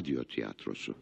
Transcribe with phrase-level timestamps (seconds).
[0.00, 0.94] radyo tiyatrosu.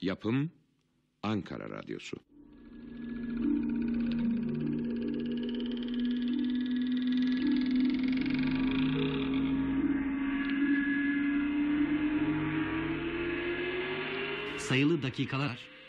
[0.00, 0.50] Yapım
[1.22, 2.16] Ankara Radyosu.
[14.58, 15.79] Sayılı dakikalar.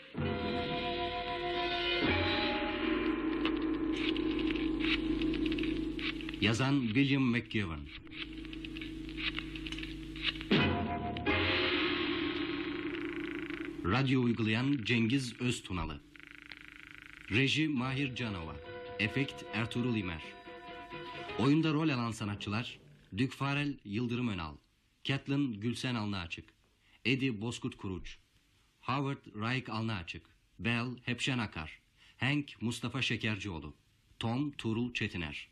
[6.52, 7.80] Yazan William McGivern.
[13.84, 16.00] Radyo uygulayan Cengiz Öztunalı.
[17.30, 18.56] Reji Mahir Canova.
[18.98, 20.22] Efekt Ertuğrul İmer.
[21.38, 22.78] Oyunda rol alan sanatçılar
[23.16, 24.56] Dük Farel Yıldırım Önal,
[25.04, 26.44] Catelyn Gülsen Alnıaçık,
[27.04, 28.18] Eddie Bozkurt Kuruç,
[28.80, 30.26] Howard Raik Alnıaçık,
[30.58, 31.78] Bell Hepşen Akar,
[32.16, 33.74] Hank Mustafa Şekercioğlu,
[34.18, 35.51] Tom Tuğrul Çetiner.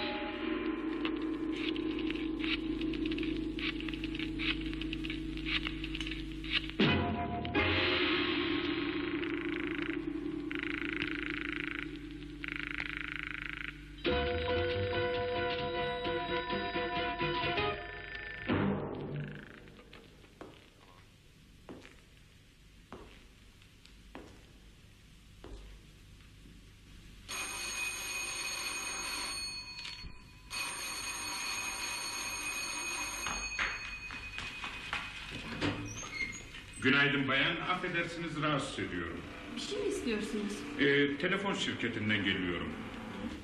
[36.81, 37.55] Günaydın bayan.
[37.55, 39.17] Affedersiniz rahatsız ediyorum.
[39.55, 40.53] Bir şey mi istiyorsunuz?
[40.79, 42.69] Ee, telefon şirketinden geliyorum.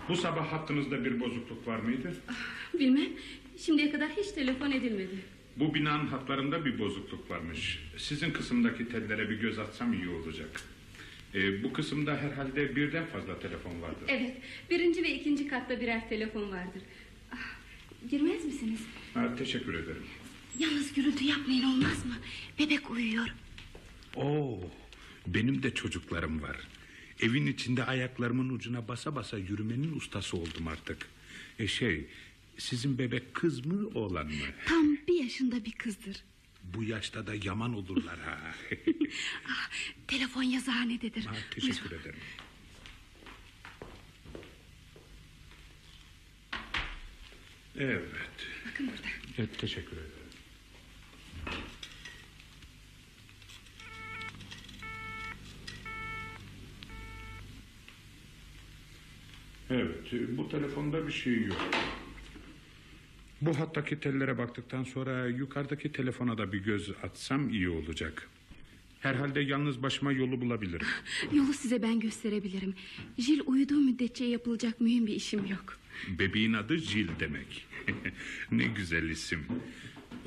[0.10, 2.14] Bu sabah hattınızda bir bozukluk var mıydı?
[2.80, 3.10] Bilmem.
[3.58, 5.16] Şimdiye kadar hiç telefon edilmedi.
[5.56, 7.80] Bu binanın hatlarında bir bozukluk varmış.
[7.98, 10.62] Sizin kısımdaki tellere bir göz atsam iyi olacak.
[11.36, 14.06] Ee, bu kısımda herhalde birden fazla telefon vardır.
[14.08, 14.38] Evet.
[14.70, 16.82] Birinci ve ikinci katta birer telefon vardır.
[17.32, 17.56] Ah,
[18.10, 18.80] girmez misiniz?
[19.14, 20.04] Ha, teşekkür ederim.
[20.60, 22.16] Yalnız gürültü yapmayın olmaz mı?
[22.60, 23.28] Bebek uyuyor.
[24.16, 24.60] Oo,
[25.28, 26.58] benim de çocuklarım var.
[27.20, 31.08] Evin içinde ayaklarımın ucuna basa basa yürümenin ustası oldum artık.
[31.60, 32.08] E şey,
[32.58, 34.46] sizin bebek kız mı oğlan mı?
[34.66, 36.24] Tam bir yaşında bir kızdır.
[36.64, 38.40] Bu yaşta da yaman olurlar ha.
[39.50, 39.70] Ah,
[40.08, 41.26] telefon yazıhanededir.
[41.26, 42.02] ha teşekkür Buyurun.
[42.02, 42.20] ederim.
[47.80, 48.02] Evet.
[48.72, 49.08] Bakın burada.
[49.38, 49.60] evet.
[49.60, 50.12] Teşekkür ederim.
[59.70, 61.58] Evet, bu telefonda bir şey yok.
[63.42, 68.30] Bu hattaki tellere baktıktan sonra yukarıdaki telefona da bir göz atsam iyi olacak.
[69.00, 70.88] Herhalde yalnız başıma yolu bulabilirim.
[71.34, 72.74] Yolu size ben gösterebilirim.
[73.18, 75.80] Jil uyuduğu müddetçe yapılacak mühim bir işim yok.
[76.20, 77.66] Bebeğin adı Jill demek.
[78.52, 79.46] ne güzel isim.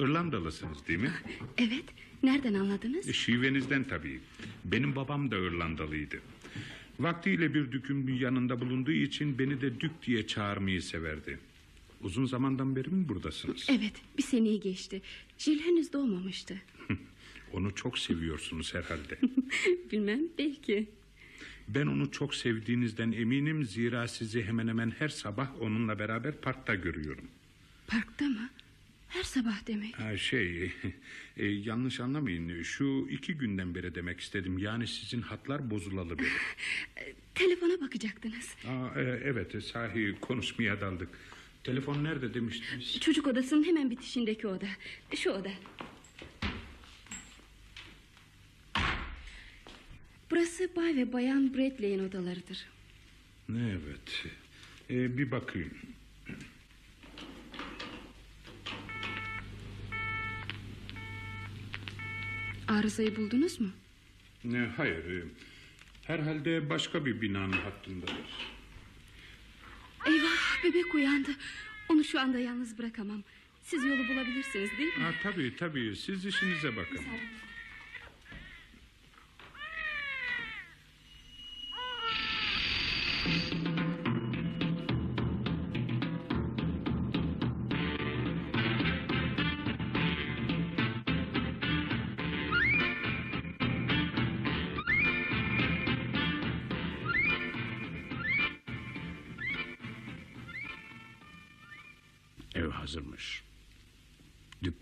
[0.01, 1.11] İrlandalısınız değil mi?
[1.59, 1.85] Evet.
[2.23, 3.13] Nereden anladınız?
[3.15, 4.21] Şivenizden tabii.
[4.65, 6.21] Benim babam da İrlandalıydı.
[7.01, 11.39] Vaktiyle bir dükün yanında bulunduğu için beni de dük diye çağırmayı severdi.
[12.03, 13.67] Uzun zamandan beri mi buradasınız?
[13.69, 13.93] Evet.
[14.19, 15.03] Bir seneyi geçti.
[15.39, 16.63] Jil henüz doğmamıştı.
[17.53, 19.19] Onu çok seviyorsunuz herhalde.
[19.93, 20.21] Bilmem.
[20.39, 20.89] Belki.
[21.69, 27.25] Ben onu çok sevdiğinizden eminim zira sizi hemen hemen her sabah onunla beraber parkta görüyorum.
[27.87, 28.51] Parkta mı?
[29.11, 29.99] Her sabah demek.
[29.99, 30.73] Ha, şey
[31.37, 36.29] e, yanlış anlamayın şu iki günden beri demek istedim yani sizin hatlar bozulalı beri.
[37.35, 38.55] Telefona bakacaktınız.
[38.67, 41.09] Aa, e, evet sahi konuşmaya daldık.
[41.65, 43.01] Telefon nerede demiştiniz?
[43.01, 44.69] Çocuk odasının hemen bitişindeki oda.
[45.17, 45.51] Şu oda.
[50.31, 52.67] Burası Bay ve Bayan Bradley'in odalarıdır.
[53.51, 54.27] Evet
[54.91, 55.71] e, bir bakayım.
[62.71, 63.69] Arızayı buldunuz mu?
[64.45, 65.25] E, hayır e,
[66.05, 68.15] herhalde başka bir binanın hattındadır.
[70.07, 71.31] Eyvah bebek uyandı.
[71.89, 73.23] Onu şu anda yalnız bırakamam.
[73.63, 75.03] Siz yolu bulabilirsiniz değil mi?
[75.05, 77.01] Ha, tabii tabii siz işinize bakın.
[83.27, 83.50] Ev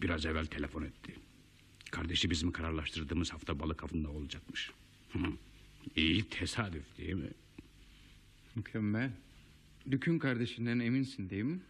[0.09, 1.15] biraz evvel telefon etti.
[1.91, 4.71] Kardeşi bizim kararlaştırdığımız hafta balık avında olacakmış.
[5.97, 7.31] İyi tesadüf değil mi?
[8.55, 9.11] Mükemmel.
[9.91, 11.61] Dükün kardeşinden eminsin değil mi?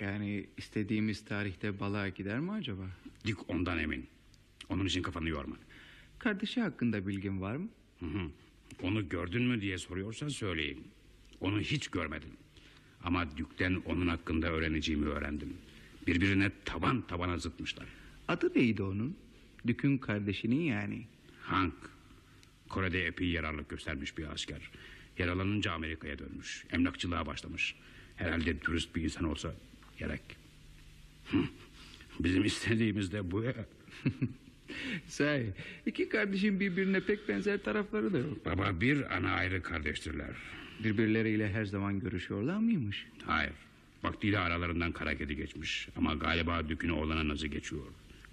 [0.00, 2.82] Yani istediğimiz tarihte balığa gider mi acaba?
[3.24, 4.06] Dük ondan emin.
[4.68, 5.56] Onun için kafanı yorma.
[6.18, 7.68] Kardeşi hakkında bilgin var mı?
[8.00, 8.30] Hı hı.
[8.82, 10.84] Onu gördün mü diye soruyorsan söyleyeyim.
[11.40, 12.30] Onu hiç görmedim.
[13.04, 15.56] Ama Dük'ten onun hakkında öğreneceğimi öğrendim.
[16.06, 17.86] Birbirine taban tabana zıtmışlar.
[18.28, 19.16] Adı neydi onun?
[19.66, 21.06] Dükün kardeşinin yani.
[21.42, 21.74] Hank.
[22.68, 24.70] Kore'de epey yararlık göstermiş bir asker.
[25.18, 26.64] Yaralanınca Amerika'ya dönmüş.
[26.72, 27.74] Emlakçılığa başlamış.
[28.16, 29.54] Herhalde dürüst bir insan olsa
[29.98, 30.22] gerek.
[32.20, 33.54] Bizim istediğimiz de bu ya.
[35.06, 35.52] Sahi
[35.86, 38.46] iki kardeşin birbirine pek benzer tarafları da yok.
[38.46, 40.36] Baba bir ana ayrı kardeştirler.
[40.84, 43.06] Birbirleriyle her zaman görüşüyorlar mıymış?
[43.24, 43.52] Hayır.
[44.06, 45.88] Vaktiyle aralarından kara kedi geçmiş.
[45.96, 47.82] Ama galiba dükünü oğlana nazı geçiyor.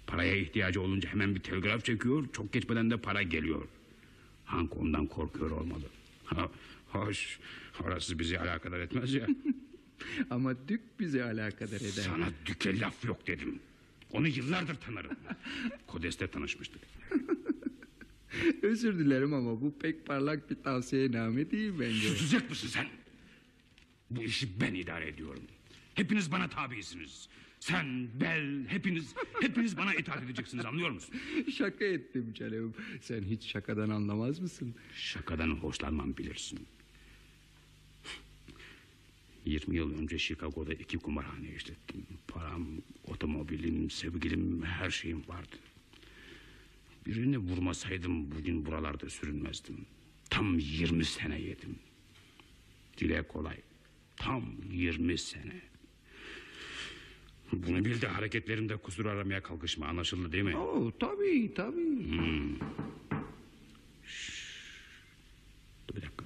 [0.06, 2.28] Paraya ihtiyacı olunca hemen bir telgraf çekiyor.
[2.32, 3.68] Çok geçmeden de para geliyor.
[4.44, 5.84] Hank ondan korkuyor olmalı.
[6.24, 6.50] Ha,
[6.88, 7.38] hoş.
[7.84, 9.26] Orası bizi alakadar etmez ya.
[10.30, 11.88] Ama Dük bizi alakadar eder.
[11.88, 13.60] Sana düke laf yok dedim.
[14.12, 15.16] Onu yıllardır tanırım.
[15.86, 16.82] Kodes'te tanışmıştık.
[18.62, 22.08] Özür dilerim ama bu pek parlak bir tavsiyename değil bence.
[22.08, 22.86] Susacak mısın sen?
[24.10, 25.42] Bu işi ben idare ediyorum.
[25.94, 27.28] Hepiniz bana tabisiniz.
[27.60, 31.14] Sen, Bel, hepiniz, hepiniz bana itaat edeceksiniz anlıyor musun?
[31.56, 32.74] Şaka ettim canım.
[33.00, 34.74] Sen hiç şakadan anlamaz mısın?
[34.94, 36.66] Şakadan hoşlanmam bilirsin.
[39.44, 42.06] 20 yıl önce Chicago'da iki kumarhane işlettim.
[42.28, 42.66] Param,
[43.04, 45.56] otomobilim, sevgilim, her şeyim vardı.
[47.06, 49.86] Birini vurmasaydım bugün buralarda sürünmezdim.
[50.30, 51.78] Tam 20 sene yedim.
[52.98, 53.56] Dile kolay.
[54.16, 55.73] Tam 20 sene.
[57.62, 60.56] Bunu bil de hareketlerimde kusur aramaya kalkışma anlaşıldı değil mi?
[60.56, 62.08] Oo, tabii tabii.
[65.88, 66.24] Dur bir dakika.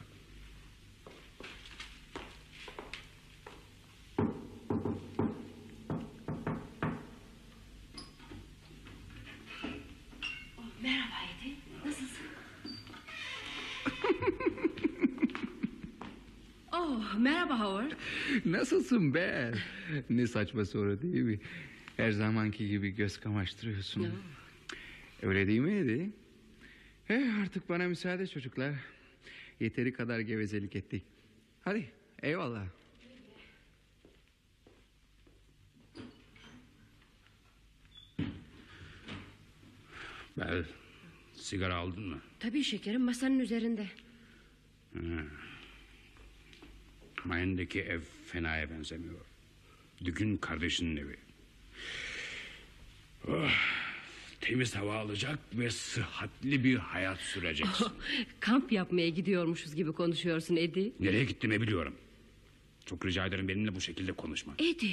[10.82, 11.54] Merhaba Edi.
[11.84, 12.26] Nasılsın?
[16.72, 17.92] oh, merhaba Howard.
[18.44, 19.54] Nasılsın be?
[20.10, 21.40] Ne saçma soru değil mi?
[21.96, 24.08] Her zamanki gibi göz kamaştırıyorsun.
[25.22, 26.10] Öyle değil mi Edi?
[27.08, 28.75] Eh, artık bana müsaade çocuklar.
[29.60, 31.02] Yeteri kadar gevezelik ettik.
[31.60, 31.90] Hadi
[32.22, 32.66] eyvallah.
[40.38, 40.64] Bel,
[41.34, 42.19] sigara aldın mı?
[42.40, 43.86] Tabii şekerim masanın üzerinde.
[47.28, 49.20] Mayın'daki ev fenaya benzemiyor.
[50.04, 51.16] Dükün kardeşinin evi.
[53.28, 53.50] Oh,
[54.40, 57.86] temiz hava alacak ve sıhhatli bir hayat süreceksin.
[58.40, 60.92] Kamp yapmaya gidiyormuşuz gibi konuşuyorsun Edi.
[61.00, 61.94] Nereye gittiğimi biliyorum.
[62.86, 64.54] Çok rica ederim benimle bu şekilde konuşma.
[64.58, 64.92] Edi,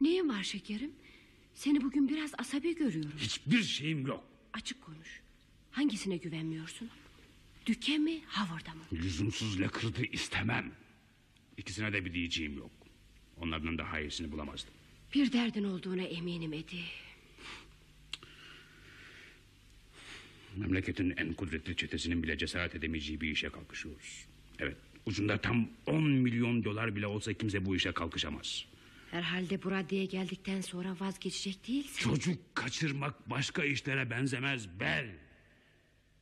[0.00, 0.90] neyin var şekerim?
[1.54, 3.12] Seni bugün biraz asabi görüyorum.
[3.18, 4.24] Hiçbir şeyim yok.
[4.52, 5.20] Açık konuş.
[5.70, 6.90] Hangisine güvenmiyorsun?
[7.66, 8.82] Düke mi, Howard'a mı?
[8.92, 10.72] Lüzumsuz lakırdı istemem.
[11.56, 12.70] İkisine de bir diyeceğim yok.
[13.36, 14.74] Onlardan daha iyisini bulamazdım.
[15.14, 16.80] Bir derdin olduğuna eminim Edi.
[20.56, 24.26] Memleketin en kudretli çetesinin bile cesaret edemeyeceği bir işe kalkışıyoruz.
[24.58, 28.64] Evet, ucunda tam 10 milyon dolar bile olsa kimse bu işe kalkışamaz.
[29.10, 32.10] Herhalde bu raddeye geldikten sonra vazgeçecek değilsin.
[32.10, 35.06] Çocuk kaçırmak başka işlere benzemez bel.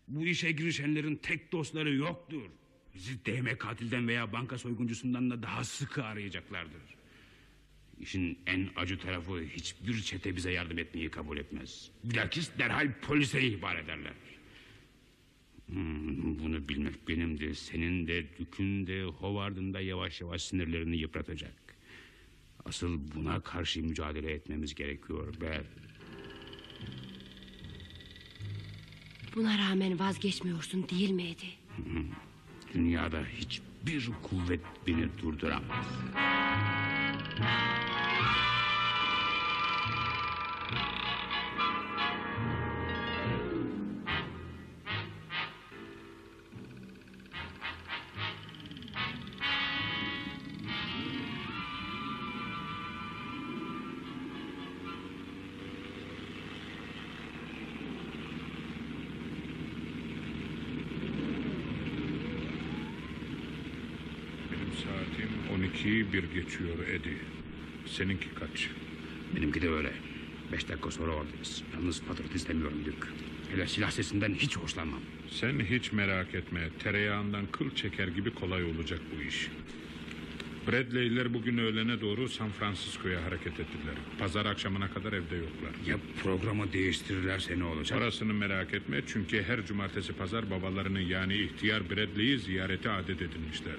[0.09, 2.43] Bu işe girişenlerin tek dostları yoktur.
[2.95, 6.83] Bizi değme katilden veya banka soyguncusundan da daha sıkı arayacaklardır.
[8.01, 11.91] İşin en acı tarafı hiçbir çete bize yardım etmeyi kabul etmez.
[12.05, 14.13] Bilakis derhal polise ihbar ederler.
[15.67, 21.55] Hmm, bunu bilmek benim de senin de Dük'ün de Howard'ın da yavaş yavaş sinirlerini yıpratacak.
[22.65, 25.65] Asıl buna karşı mücadele etmemiz gerekiyor Bel.
[29.35, 31.47] Buna rağmen vazgeçmiyorsun değil mi Edi?
[32.75, 35.87] Dünyada hiçbir kuvvet beni durduramaz.
[66.11, 67.17] Saatim 12'yi bir geçiyor Edi.
[67.87, 68.69] Seninki kaç?
[69.37, 69.93] Benimki de öyle.
[70.53, 71.63] Beş dakika sonra oradayız.
[71.75, 73.09] Yalnız patırtı istemiyorum Dük.
[73.53, 75.01] Hele silah sesinden hiç hoşlanmam.
[75.31, 76.69] Sen hiç merak etme.
[76.79, 79.49] Tereyağından kıl çeker gibi kolay olacak bu iş.
[80.67, 83.95] Bradley'ler bugün öğlene doğru San Francisco'ya hareket ettiler.
[84.19, 85.73] Pazar akşamına kadar evde yoklar.
[85.87, 87.99] Ya programı değiştirirlerse ne olacak?
[87.99, 93.75] Parasını merak etme çünkü her cumartesi pazar babalarının yani ihtiyar Bradley'i ziyarete adet edinmişler.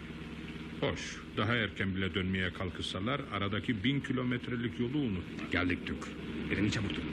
[0.81, 5.47] Hoş, daha erken bile dönmeye kalkışsalar aradaki bin kilometrelik yolu unutma.
[5.51, 6.03] Geldik Dük.
[6.51, 7.03] Elini çabuk tut.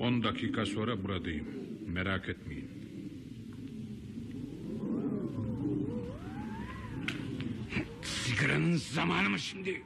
[0.00, 1.46] On dakika sonra buradayım.
[1.86, 2.70] Merak etmeyin.
[8.02, 9.82] Sigaranın zamanı mı şimdi?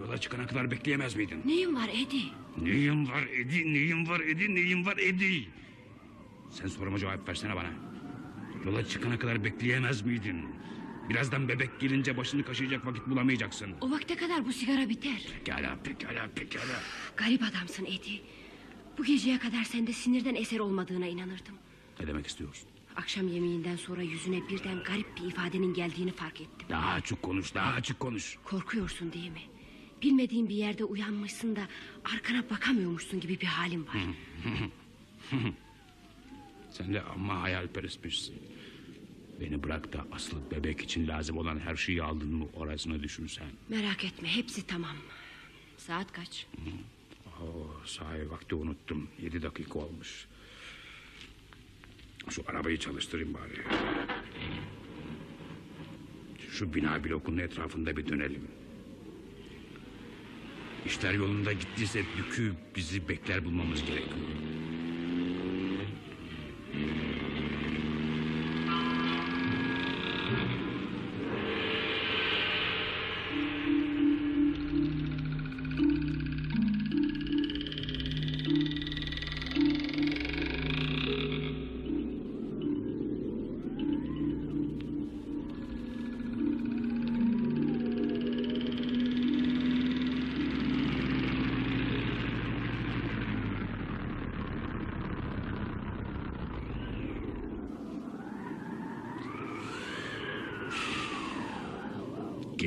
[0.00, 1.42] Yola çıkana kadar bekleyemez miydin?
[1.44, 2.22] Neyin var Edi?
[2.62, 5.48] Neyim var Edi, neyim var Edi, neyim var Edi?
[6.50, 7.70] Sen soruma cevap versene bana.
[8.66, 10.44] Yola çıkana kadar bekleyemez miydin?
[11.08, 13.70] Birazdan bebek gelince başını kaşıyacak vakit bulamayacaksın.
[13.80, 15.26] O vakte kadar bu sigara biter.
[15.44, 16.80] Pekala, pekala, pekala.
[17.16, 18.20] Garip adamsın Edi.
[18.98, 21.54] Bu geceye kadar sende sinirden eser olmadığına inanırdım.
[22.00, 22.68] Ne demek istiyorsun?
[22.96, 26.68] Akşam yemeğinden sonra yüzüne birden garip bir ifadenin geldiğini fark ettim.
[26.68, 28.36] Daha açık konuş, daha açık konuş.
[28.44, 29.40] Korkuyorsun değil mi?
[30.02, 31.68] Bilmediğin bir yerde uyanmışsın da
[32.14, 33.96] arkana bakamıyormuşsun gibi bir halin var.
[36.70, 38.34] Sen de amma hayalperestmişsin.
[39.40, 43.46] Beni bırak da asıl bebek için lazım olan her şeyi aldın mı orasını düşünsen.
[43.68, 44.96] Merak etme hepsi tamam.
[45.76, 46.46] Saat kaç?
[47.42, 49.08] Oh, sahi vakti unuttum.
[49.22, 50.26] Yedi dakika olmuş.
[52.30, 53.62] Şu arabayı çalıştırayım bari.
[56.50, 58.48] Şu bina blokunun etrafında bir dönelim.
[60.86, 64.47] İşler yolunda gittiyse Dükü bizi bekler bulmamız gerekiyor.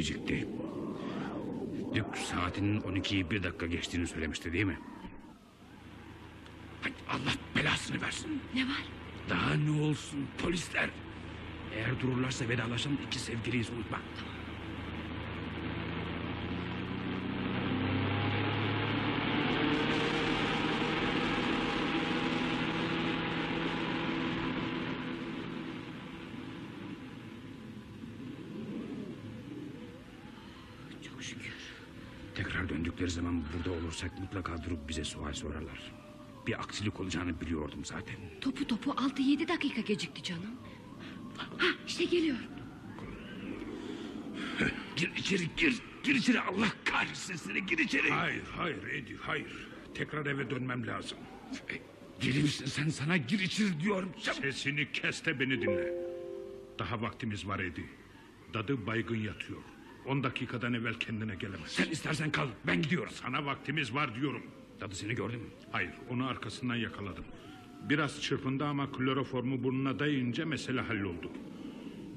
[0.01, 0.47] Gecikti.
[1.93, 4.79] Dük saatinin 12'yi bir dakika geçtiğini söylemişti değil mi?
[6.81, 8.41] Hay Allah belasını versin.
[8.55, 8.83] Ne var?
[9.29, 10.89] Daha ne olsun polisler.
[11.75, 13.97] Eğer dururlarsa vedalaşalım iki sevgiliyiz unutma.
[14.19, 14.30] Çok
[33.01, 35.91] Döndükleri zaman burada olursak mutlaka durup bize sual sorarlar.
[36.47, 38.15] Bir aksilik olacağını biliyordum zaten.
[38.41, 40.55] Topu topu altı yedi dakika gecikti canım.
[41.37, 42.37] Ha işte geliyor.
[44.95, 45.81] Gir içeri gir.
[46.03, 48.09] Gir içeri Allah kahretsin seni gir içeri.
[48.09, 49.67] Hayır, hayır Edi, hayır.
[49.95, 51.17] Tekrar eve dönmem lazım.
[51.69, 51.73] E,
[52.21, 54.11] Deli misin sen sana gir içeri diyorum.
[54.19, 55.93] Sesini kes de beni dinle.
[56.79, 57.85] Daha vaktimiz var Edi.
[58.53, 59.61] Dadı baygın yatıyor.
[60.05, 61.71] On dakikadan evvel kendine gelemez.
[61.71, 63.13] Sen istersen kal ben gidiyorum.
[63.13, 64.43] Sana vaktimiz var diyorum.
[64.81, 65.41] Dadı seni gördüm.
[65.71, 67.25] Hayır, onu arkasından yakaladım.
[67.89, 71.31] Biraz çırpındı ama kloroformu burnuna dayayınca mesele halloldu.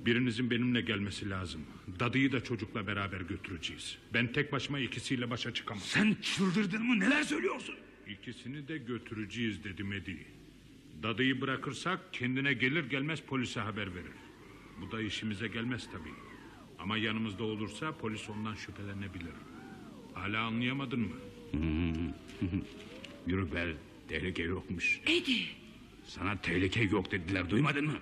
[0.07, 1.61] Birinizin benimle gelmesi lazım.
[2.01, 3.99] Dadıyı da çocukla beraber götüreceğiz.
[4.15, 5.83] Ben tek başıma ikisiyle başa çıkamam.
[5.83, 7.75] Sen çıldırdın mı neler söylüyorsun?
[8.09, 10.27] İkisini de götüreceğiz dedim Edi.
[11.03, 14.13] Dadıyı bırakırsak kendine gelir gelmez polise haber verir.
[14.81, 16.34] Bu da işimize gelmez tabii.
[16.85, 19.33] Ama yanımızda olursa polis ondan şüphelenebilir.
[20.15, 21.17] Hala anlayamadın mı?
[23.27, 23.77] Yürü be
[24.09, 25.01] tehlike yokmuş.
[25.07, 25.37] Edi.
[26.05, 27.99] Sana tehlike yok dediler duymadın mı?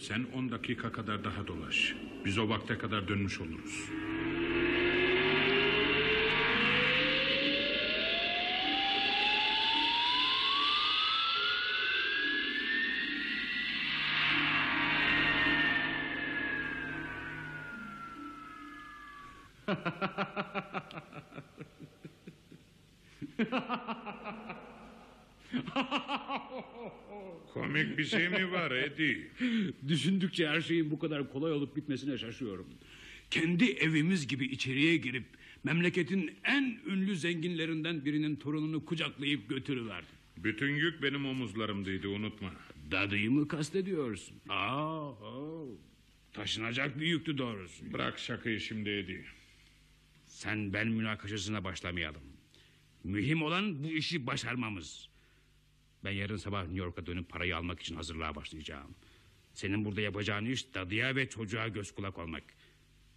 [0.00, 1.94] Sen on dakika kadar daha dolaş.
[2.24, 3.88] Biz o vakte kadar dönmüş oluruz.
[27.98, 29.30] Bir şey mi var Edi?
[29.88, 32.66] Düşündükçe her şeyin bu kadar kolay olup bitmesine şaşıyorum.
[33.30, 35.24] Kendi evimiz gibi içeriye girip
[35.64, 40.06] memleketin en ünlü zenginlerinden birinin torununu kucaklayıp götürüverdi.
[40.36, 42.52] Bütün yük benim omuzlarımdaydı unutma.
[42.90, 44.36] Dadıyı mı kastediyorsun?
[44.48, 45.64] Aa, aa.
[46.32, 47.92] Taşınacak bir yüktü doğrusu.
[47.92, 49.24] Bırak şakayı şimdi Edi.
[50.26, 52.22] Sen ben münakaşasına başlamayalım.
[53.04, 55.08] Mühim olan bu işi başarmamız.
[56.04, 58.94] Ben yarın sabah New York'a dönüp parayı almak için hazırlığa başlayacağım.
[59.54, 62.44] Senin burada yapacağın iş dadıya ve çocuğa göz kulak olmak.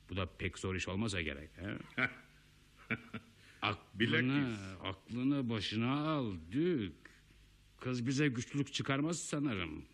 [0.10, 1.50] Bu da pek zor iş olmasa gerek.
[1.58, 1.78] He?
[3.62, 6.94] aklını, aklını başına al Dük.
[7.80, 9.86] Kız bize güçlülük çıkarmaz sanırım.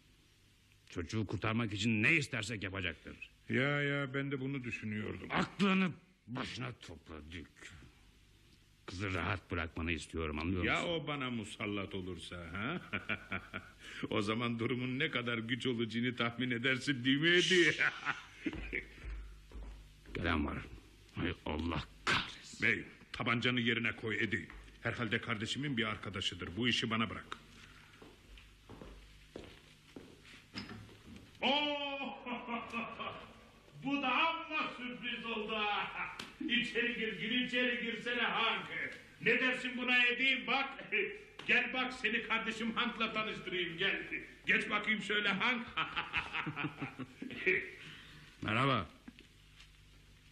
[0.89, 3.31] Çocuğu kurtarmak için ne istersek yapacaktır.
[3.49, 5.27] Ya ya ben de bunu düşünüyordum.
[5.31, 5.91] Aklını
[6.27, 7.76] başına topla Dük.
[8.87, 10.89] Kızı rahat bırakmanı istiyorum anlıyor Ya musun?
[10.89, 12.81] o bana musallat olursa ha?
[14.09, 17.75] o zaman durumun ne kadar güç olacağını tahmin edersin değil mi Edi?
[20.13, 20.57] Gelen var.
[21.15, 22.67] Hay Allah kahretsin.
[22.67, 24.47] Bey tabancanı yerine koy Edi.
[24.83, 26.49] Herhalde kardeşimin bir arkadaşıdır.
[26.57, 27.37] Bu işi bana bırak.
[31.41, 32.17] Oh!
[33.83, 35.57] Bu da amma sürpriz oldu.
[36.49, 38.65] İçeri gir, gir içeri girsene Hank.
[39.27, 40.47] Ne dersin buna Edi?
[40.47, 40.69] Bak,
[41.47, 44.01] gel bak seni kardeşim Hank'la tanıştırayım gel.
[44.45, 45.67] Geç bakayım şöyle Hank.
[48.41, 48.87] Merhaba.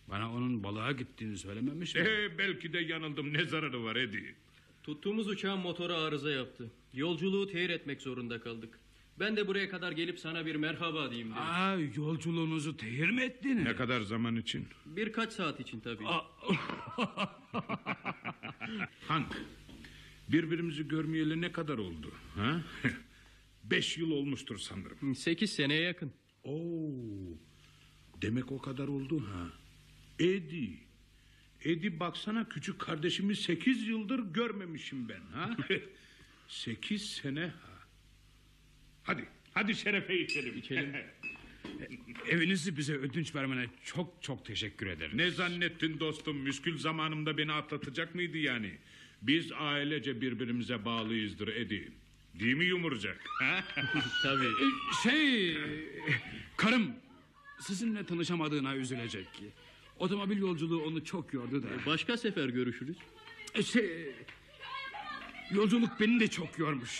[0.07, 2.01] Bana onun balığa gittiğini söylememiş mi?
[2.01, 3.33] Ee, belki de yanıldım.
[3.33, 4.35] Ne zararı var Edi?
[4.83, 6.71] Tuttuğumuz uçağın motoru arıza yaptı.
[6.93, 8.79] Yolculuğu tehir etmek zorunda kaldık.
[9.19, 11.41] Ben de buraya kadar gelip sana bir merhaba diyeyim dedim.
[11.41, 13.63] Aa, yolculuğunuzu tehir mi ettiniz?
[13.63, 14.67] Ne kadar zaman için?
[14.85, 16.05] Birkaç saat için tabii.
[19.07, 19.41] Hank,
[20.29, 22.13] birbirimizi görmeyeli ne kadar oldu?
[22.35, 22.61] Ha?
[23.63, 25.15] Beş yıl olmuştur sanırım.
[25.15, 26.11] Sekiz seneye yakın.
[26.43, 26.57] Oo,
[28.21, 29.49] demek o kadar oldu ha.
[30.19, 30.85] Edi,
[31.63, 35.57] Edi baksana küçük kardeşimi sekiz yıldır görmemişim ben ha.
[36.47, 37.75] sekiz sene ha.
[39.03, 40.57] Hadi, hadi şerefe içelim.
[40.57, 40.95] İçelim.
[42.29, 45.17] Evinizi bize ödünç vermene çok çok teşekkür ederim.
[45.17, 46.37] ne zannettin dostum?
[46.37, 48.71] Müskül zamanımda beni atlatacak mıydı yani?
[49.21, 51.91] Biz ailece birbirimize bağlıyızdır Edi.
[52.39, 53.23] Değil mi yumurcak?
[54.23, 54.47] Tabii.
[55.03, 55.57] Şey,
[56.57, 56.91] karım
[57.59, 59.27] sizinle tanışamadığına üzülecek.
[59.99, 61.67] Otomobil yolculuğu onu çok yordu da.
[61.85, 62.97] Başka sefer görüşürüz.
[63.55, 64.11] E, Şey,
[65.51, 66.99] yolculuk beni de çok yormuş.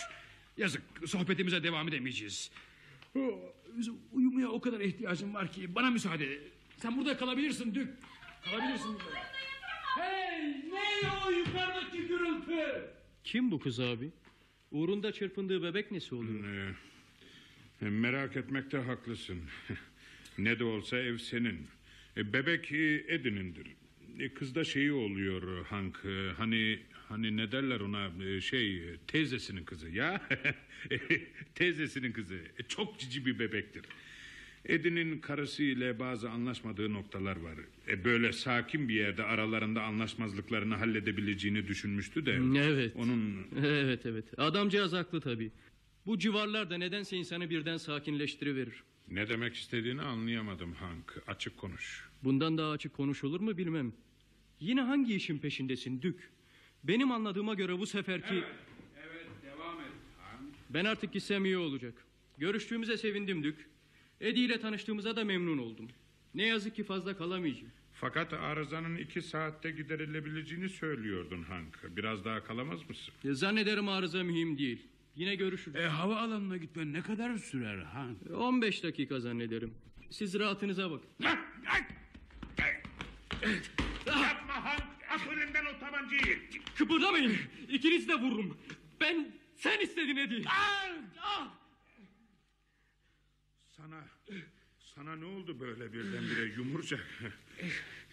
[0.56, 2.50] Yazık sohbetimize devam edemeyeceğiz.
[4.12, 6.38] Uyumaya o kadar ihtiyacım var ki bana müsaade.
[6.76, 7.88] Sen burada kalabilirsin Dük.
[8.44, 9.18] Kalabilirsin burada.
[9.96, 12.90] Hey ne o yukarıdaki gürültü?
[13.24, 14.10] Kim bu kız abi?
[14.70, 16.44] Uğrunda çırpındığı bebek nesi oluyor?
[17.82, 19.38] Ee, merak etmekte haklısın.
[20.38, 21.66] ne de olsa ev senin.
[22.16, 23.66] E, bebek e, Edin'indir.
[24.18, 25.96] E, kızda şeyi oluyor Hank.
[26.04, 30.20] e, Hani hani ne derler ona e, şey teyzesinin kızı ya.
[31.54, 32.38] teyzesinin kızı.
[32.68, 33.82] Çok cici bir bebektir.
[34.64, 37.54] Edin'in karısı ile bazı anlaşmadığı noktalar var.
[37.88, 42.40] E, böyle sakin bir yerde aralarında anlaşmazlıklarını halledebileceğini düşünmüştü de.
[42.58, 42.96] Evet.
[42.96, 44.24] Onun Evet evet.
[44.38, 45.50] Adamcağız haklı tabii.
[46.06, 48.82] Bu civarlarda nedense insanı birden sakinleştiriverir.
[49.10, 51.22] ne demek istediğini anlayamadım Hank.
[51.26, 52.08] Açık konuş.
[52.24, 53.92] Bundan daha açık konuşulur mu bilmem.
[54.60, 56.30] Yine hangi işin peşindesin Dük?
[56.84, 58.34] Benim anladığıma göre bu seferki...
[58.34, 59.86] Evet devam et.
[60.70, 61.94] Ben artık gitsem iyi olacak.
[62.38, 63.68] Görüştüğümüze sevindim Dük.
[64.20, 65.88] Edi ile tanıştığımıza da memnun oldum.
[66.34, 67.72] Ne yazık ki fazla kalamayacağım.
[67.92, 71.96] Fakat arızanın iki saatte giderilebileceğini söylüyordun Hank.
[71.96, 73.14] Biraz daha kalamaz mısın?
[73.24, 74.82] E, Zannederim arıza mühim değil.
[75.16, 75.76] Yine görüşürüz.
[75.76, 78.06] E, hava alanına gitmen ne kadar sürer ha?
[78.34, 79.74] 15 dakika zannederim.
[80.10, 81.08] Siz rahatınıza bakın.
[85.16, 86.38] At önümden o tabancayı!
[86.78, 87.36] Kıpırdamayın.
[87.68, 88.58] İkinizi de vururum.
[89.00, 90.44] Ben sen istedin Edi.
[93.76, 94.04] Sana,
[94.94, 97.06] sana ne oldu böyle birdenbire yumurcak?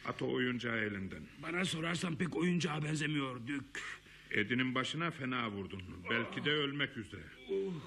[0.06, 1.24] At o oyuncağı elinden.
[1.44, 3.82] Bana sorarsan pek oyuncağa benzemiyor Dük.
[4.32, 5.82] Edinin başına fena vurdun.
[6.10, 7.24] Belki de ölmek üzere.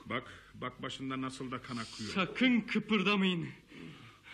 [0.06, 2.10] Bak, bak başında nasıl da kan akıyor.
[2.14, 3.48] Sakın kıpırdamayın.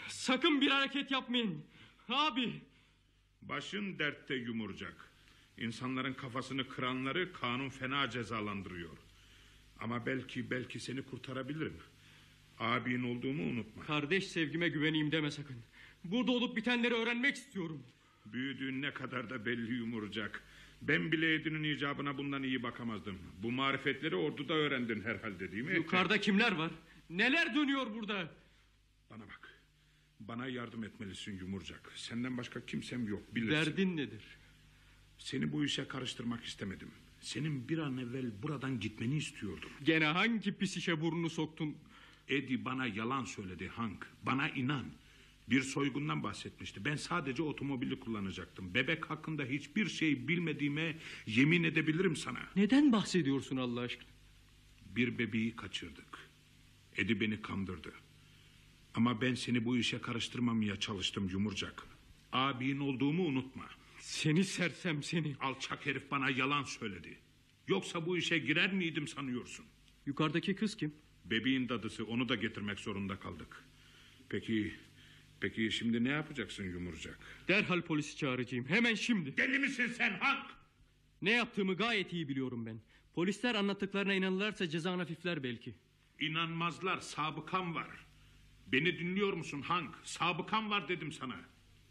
[0.08, 1.64] Sakın bir hareket yapmayın.
[2.08, 2.62] Abi.
[3.48, 4.94] Başın dertte yumurcak.
[5.58, 8.96] İnsanların kafasını kıranları kanun fena cezalandırıyor.
[9.80, 11.76] Ama belki belki seni kurtarabilirim.
[12.58, 13.82] Abin olduğumu unutma.
[13.82, 15.56] Kardeş sevgime güveneyim deme sakın.
[16.04, 17.82] Burada olup bitenleri öğrenmek istiyorum.
[18.26, 20.42] Büyüdüğün ne kadar da belli yumurcak.
[20.82, 23.18] Ben bile Edin'in icabına bundan iyi bakamazdım.
[23.42, 25.74] Bu marifetleri orduda öğrendin herhalde değil mi?
[25.74, 26.70] Yukarıda kimler var?
[27.10, 28.30] Neler dönüyor burada?
[29.10, 29.51] Bana bak.
[30.28, 31.92] Bana yardım etmelisin yumurcak.
[31.96, 33.52] Senden başka kimsem yok bilirsin.
[33.52, 34.22] Derdin nedir?
[35.18, 36.88] Seni bu işe karıştırmak istemedim.
[37.20, 39.70] Senin bir an evvel buradan gitmeni istiyordum.
[39.84, 41.76] Gene hangi pis işe burnunu soktun?
[42.28, 44.06] Eddie bana yalan söyledi Hank.
[44.22, 44.84] Bana inan.
[45.50, 46.84] Bir soygundan bahsetmişti.
[46.84, 48.74] Ben sadece otomobili kullanacaktım.
[48.74, 52.40] Bebek hakkında hiçbir şey bilmediğime yemin edebilirim sana.
[52.56, 54.12] Neden bahsediyorsun Allah aşkına?
[54.96, 56.18] bir bebeği kaçırdık.
[56.96, 57.92] Edi beni kandırdı.
[58.94, 61.82] Ama ben seni bu işe karıştırmamaya çalıştım yumurcak.
[62.32, 63.64] Abin olduğumu unutma.
[63.98, 65.36] Seni sersem seni.
[65.40, 67.18] Alçak herif bana yalan söyledi.
[67.68, 69.66] Yoksa bu işe girer miydim sanıyorsun?
[70.06, 70.94] Yukarıdaki kız kim?
[71.24, 73.64] Bebeğin dadısı onu da getirmek zorunda kaldık.
[74.28, 74.74] Peki,
[75.40, 77.18] peki şimdi ne yapacaksın yumurcak?
[77.48, 78.64] Derhal polisi çağıracağım.
[78.68, 79.36] Hemen şimdi.
[79.36, 80.46] Deli misin sen Hank?
[81.22, 82.80] Ne yaptığımı gayet iyi biliyorum ben.
[83.14, 85.74] Polisler anlattıklarına inanırlarsa cezan hafifler belki.
[86.20, 87.88] İnanmazlar sabıkam var.
[88.72, 89.94] Beni dinliyor musun Hank?
[90.02, 91.36] Sabıkam var dedim sana.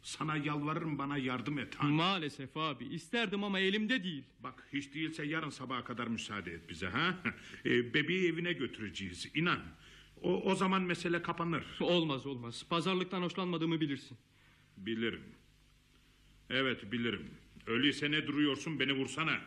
[0.02, 1.92] Sana yalvarırım bana yardım et Hank.
[1.94, 2.86] Maalesef abi.
[2.86, 4.24] isterdim ama elimde değil.
[4.40, 7.18] Bak hiç değilse yarın sabaha kadar müsaade et bize ha.
[7.66, 9.60] E, bebeği evine götüreceğiz inan.
[10.22, 11.66] O, o zaman mesele kapanır.
[11.80, 12.66] Olmaz olmaz.
[12.70, 14.18] Pazarlıktan hoşlanmadığımı bilirsin.
[14.78, 15.24] Bilirim.
[16.50, 17.32] Evet bilirim.
[17.68, 19.40] Öyleyse ne duruyorsun beni vursana.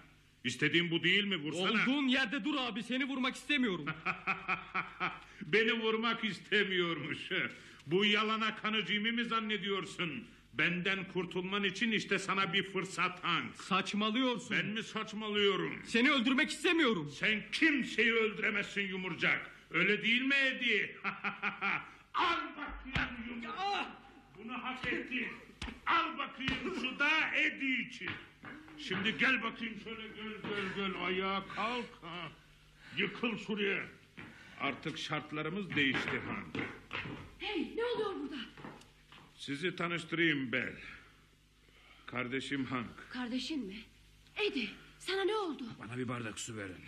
[0.48, 1.82] İstediğin bu değil mi vursana.
[1.82, 2.82] Olduğun yerde dur abi.
[2.82, 3.86] Seni vurmak istemiyorum.
[5.42, 7.18] Beni vurmak istemiyormuş.
[7.86, 10.24] Bu yalana kanıcımı mi zannediyorsun?
[10.54, 13.56] Benden kurtulman için işte sana bir fırsat Hank.
[13.56, 14.56] Saçmalıyorsun.
[14.56, 15.82] Ben mi saçmalıyorum?
[15.86, 17.10] Seni öldürmek istemiyorum.
[17.18, 19.50] Sen kimseyi öldüremezsin yumurcak.
[19.70, 20.96] Öyle değil mi Edi?
[22.14, 23.86] Al bakayım yumurcak.
[24.38, 25.26] Bunu hak ettin.
[25.86, 28.10] Al bakayım şu da Edi için.
[28.78, 31.86] Şimdi gel bakayım şöyle gel gel gel ayağa kalk.
[32.02, 32.28] Ha.
[32.96, 33.84] Yıkıl şuraya.
[34.60, 36.44] Artık şartlarımız değişti Han.
[37.38, 38.36] Hey ne oluyor burada?
[39.34, 40.74] Sizi tanıştırayım Bel.
[42.06, 43.10] Kardeşim Hank.
[43.10, 43.76] Kardeşin mi?
[44.36, 45.64] Edi sana ne oldu?
[45.78, 46.84] Bana bir bardak su verin.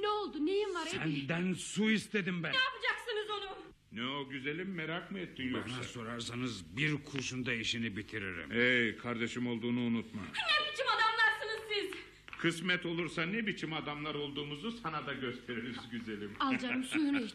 [0.00, 0.94] Ne oldu neyin var Edi?
[0.96, 2.52] Senden su istedim ben.
[2.52, 3.56] Ne yapacaksınız onu?
[3.96, 5.74] Ne o güzelim merak mı ettin yoksa?
[5.76, 8.50] Bana sorarsanız bir kurşunda işini bitiririm.
[8.50, 10.22] Hey kardeşim olduğunu unutma.
[10.22, 11.92] Ne biçim adamlarsınız siz?
[12.38, 16.30] Kısmet olursa ne biçim adamlar olduğumuzu sana da gösteririz güzelim.
[16.40, 17.34] Al canım suyunu iç.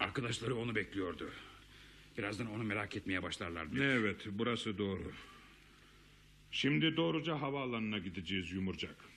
[0.00, 1.30] Arkadaşları onu bekliyordu.
[2.18, 3.72] Birazdan onu merak etmeye başlarlar.
[3.72, 3.84] diyor.
[3.84, 5.12] Evet burası doğru.
[6.50, 9.09] Şimdi doğruca havaalanına gideceğiz Yumurcak.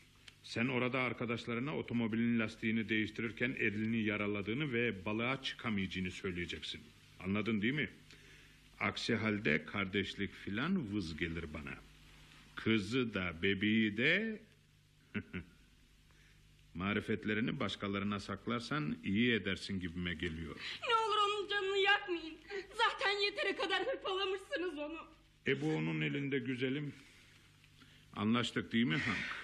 [0.44, 6.82] Sen orada arkadaşlarına otomobilin lastiğini değiştirirken elini yaraladığını ve balığa çıkamayacağını söyleyeceksin.
[7.20, 7.90] Anladın değil mi?
[8.80, 11.74] Aksi halde kardeşlik filan vız gelir bana.
[12.56, 14.40] Kızı da bebeği de...
[16.74, 20.56] Marifetlerini başkalarına saklarsan iyi edersin gibime geliyor.
[20.90, 22.38] Ne olur onun canını yakmayın.
[22.78, 24.98] Zaten yeteri kadar hırpalamışsınız onu.
[25.48, 26.94] E bu onun elinde güzelim.
[28.16, 29.43] Anlaştık değil mi Hank?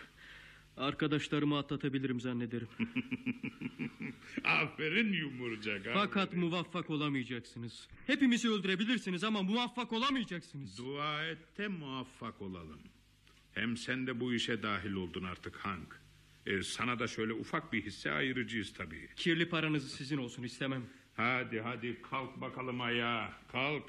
[0.79, 2.67] Arkadaşlarımı atlatabilirim zannederim.
[4.43, 5.79] Aferin yumurcak.
[5.79, 5.93] aferin.
[5.93, 7.87] Fakat muvaffak olamayacaksınız.
[8.07, 10.77] Hepimizi öldürebilirsiniz ama muvaffak olamayacaksınız.
[10.77, 12.79] Dua et de muvaffak olalım.
[13.53, 16.01] Hem sen de bu işe dahil oldun artık Hank.
[16.45, 19.09] E, sana da şöyle ufak bir hisse ayıracağız tabii.
[19.15, 20.83] Kirli paranızı sizin olsun istemem.
[21.15, 23.33] Hadi hadi kalk bakalım ayağa.
[23.51, 23.83] Kalk.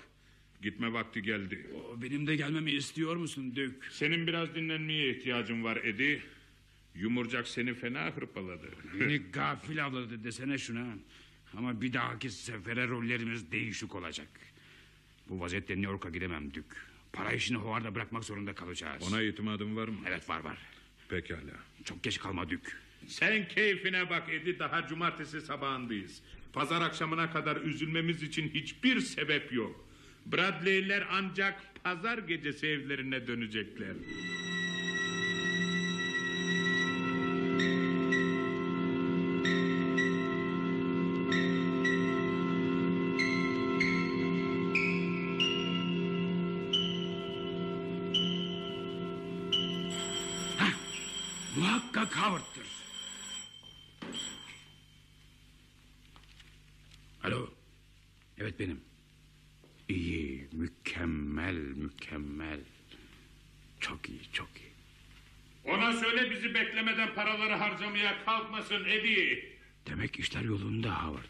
[0.63, 1.71] Gitme vakti geldi.
[1.75, 3.85] O, Benim de gelmemi istiyor musun Dük?
[3.91, 6.23] Senin biraz dinlenmeye ihtiyacın var Edi.
[6.95, 8.69] Yumurcak seni fena hırpaladı.
[9.01, 10.87] Beni gafil avladı desene şuna.
[11.57, 14.29] Ama bir dahaki sefere rollerimiz değişik olacak.
[15.29, 16.65] Bu vaziyette New York'a gidemem Dük.
[17.13, 19.03] Para işini hovarda bırakmak zorunda kalacağız.
[19.09, 19.97] Ona itimadın var mı?
[20.09, 20.59] Evet var var.
[21.09, 21.41] Pekala.
[21.85, 22.77] Çok geç kalma Dük.
[23.07, 26.23] Sen keyfine bak Edi daha cumartesi sabahındayız.
[26.53, 29.85] Pazar akşamına kadar üzülmemiz için hiçbir sebep yok.
[30.27, 33.95] Bradley'ler ancak pazar gecesi evlerine dönecekler.
[52.15, 52.67] Howard'tır.
[57.25, 57.51] Alo.
[58.39, 58.81] Evet benim.
[59.89, 62.61] İyi, mükemmel, mükemmel.
[63.81, 64.71] Çok iyi, çok iyi.
[65.65, 69.45] Ona söyle bizi beklemeden paraları harcamaya kalkmasın Edi.
[69.87, 71.25] Demek işler yolunda Howard.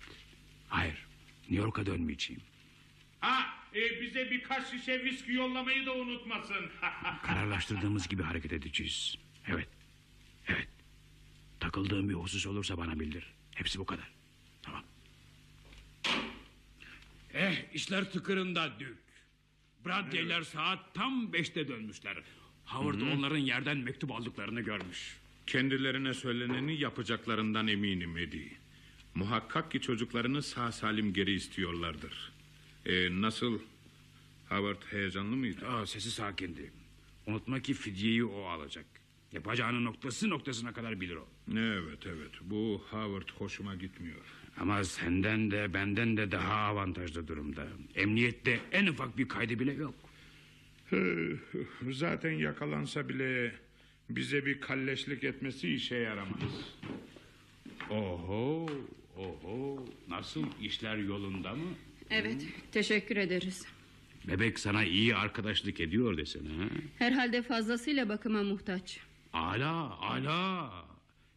[0.69, 1.07] Hayır,
[1.41, 2.43] New York'a dönmeyeceğim.
[3.21, 6.71] Ha e, bize birkaç şişe viski yollamayı da unutmasın.
[7.23, 9.17] Kararlaştırdığımız gibi hareket edeceğiz.
[9.49, 9.69] Evet.
[11.71, 13.27] Takıldığım bir husus olursa bana bildir.
[13.55, 14.11] Hepsi bu kadar.
[14.63, 14.85] Tamam.
[17.35, 18.99] Eh, işler tıkırında Dük.
[19.87, 22.17] Bradley'ler saat tam beşte dönmüşler.
[22.65, 25.17] Howard onların yerden mektup aldıklarını görmüş.
[25.47, 28.53] Kendilerine söyleneni yapacaklarından eminim Edi.
[29.15, 32.33] Muhakkak ki çocuklarını sağ salim geri istiyorlardır.
[32.87, 33.59] E, nasıl?
[34.49, 35.67] Howard heyecanlı mıydı?
[35.69, 36.73] Aa, sesi sakindi.
[37.27, 39.00] Unutma ki fidyeyi o alacak.
[39.33, 41.29] Yapacağının noktası noktasına kadar bilir o.
[41.53, 44.21] Evet evet bu Howard hoşuma gitmiyor.
[44.61, 47.67] Ama senden de benden de daha avantajlı durumda.
[47.95, 49.95] Emniyette en ufak bir kaydı bile yok.
[51.91, 53.53] Zaten yakalansa bile
[54.11, 56.75] bize bir kalleşlik etmesi işe yaramaz.
[57.91, 58.67] Oho,
[59.17, 59.85] oho.
[60.09, 61.69] Nasıl işler yolunda mı?
[62.11, 63.67] Evet teşekkür ederiz.
[64.29, 66.49] Bebek sana iyi arkadaşlık ediyor desene.
[66.49, 66.65] Ha?
[66.99, 69.01] Herhalde fazlasıyla bakıma muhtaç.
[69.33, 70.71] Ala, ala.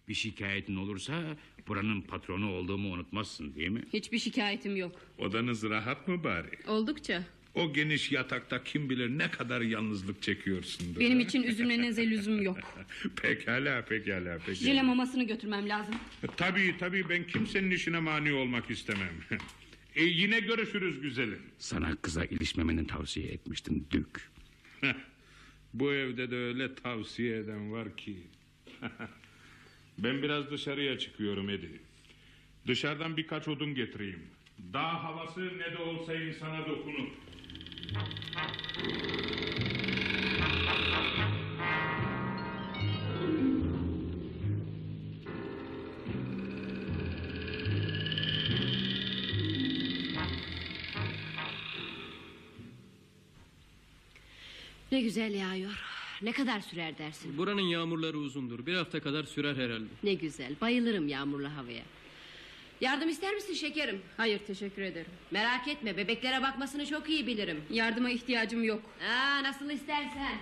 [0.07, 3.81] Bir şikayetin olursa buranın patronu olduğumu unutmazsın değil mi?
[3.93, 4.95] Hiçbir şikayetim yok.
[5.17, 6.49] Odanız rahat mı bari?
[6.67, 7.23] Oldukça.
[7.55, 10.99] O geniş yatakta kim bilir ne kadar yalnızlık çekiyorsundur.
[10.99, 11.23] Benim ha?
[11.23, 12.57] için üzülmenize lüzum yok.
[13.21, 14.53] pekala pekala pekala.
[14.55, 15.95] Jele mamasını götürmem lazım.
[16.37, 19.13] Tabii tabii ben kimsenin işine mani olmak istemem.
[19.95, 21.41] e, yine görüşürüz güzelim.
[21.57, 24.31] Sana kıza ilişmemeni tavsiye etmiştim Dük.
[25.73, 28.17] Bu evde de öyle tavsiye eden var ki.
[29.97, 31.81] ben biraz dışarıya çıkıyorum Edi.
[32.67, 34.23] Dışarıdan birkaç odun getireyim.
[34.73, 37.07] Dağ havası ne de olsa insana dokunur.
[54.93, 55.79] Ne güzel yağıyor.
[56.21, 57.37] Ne kadar sürer dersin?
[57.37, 58.65] Buranın yağmurları uzundur.
[58.65, 59.85] Bir hafta kadar sürer herhalde.
[60.03, 60.55] Ne güzel.
[60.61, 61.83] Bayılırım yağmurlu havaya.
[62.81, 64.01] Yardım ister misin şekerim?
[64.17, 65.11] Hayır teşekkür ederim.
[65.31, 67.61] Merak etme bebeklere bakmasını çok iyi bilirim.
[67.69, 68.81] Yardıma ihtiyacım yok.
[69.09, 70.37] Aa, nasıl istersen.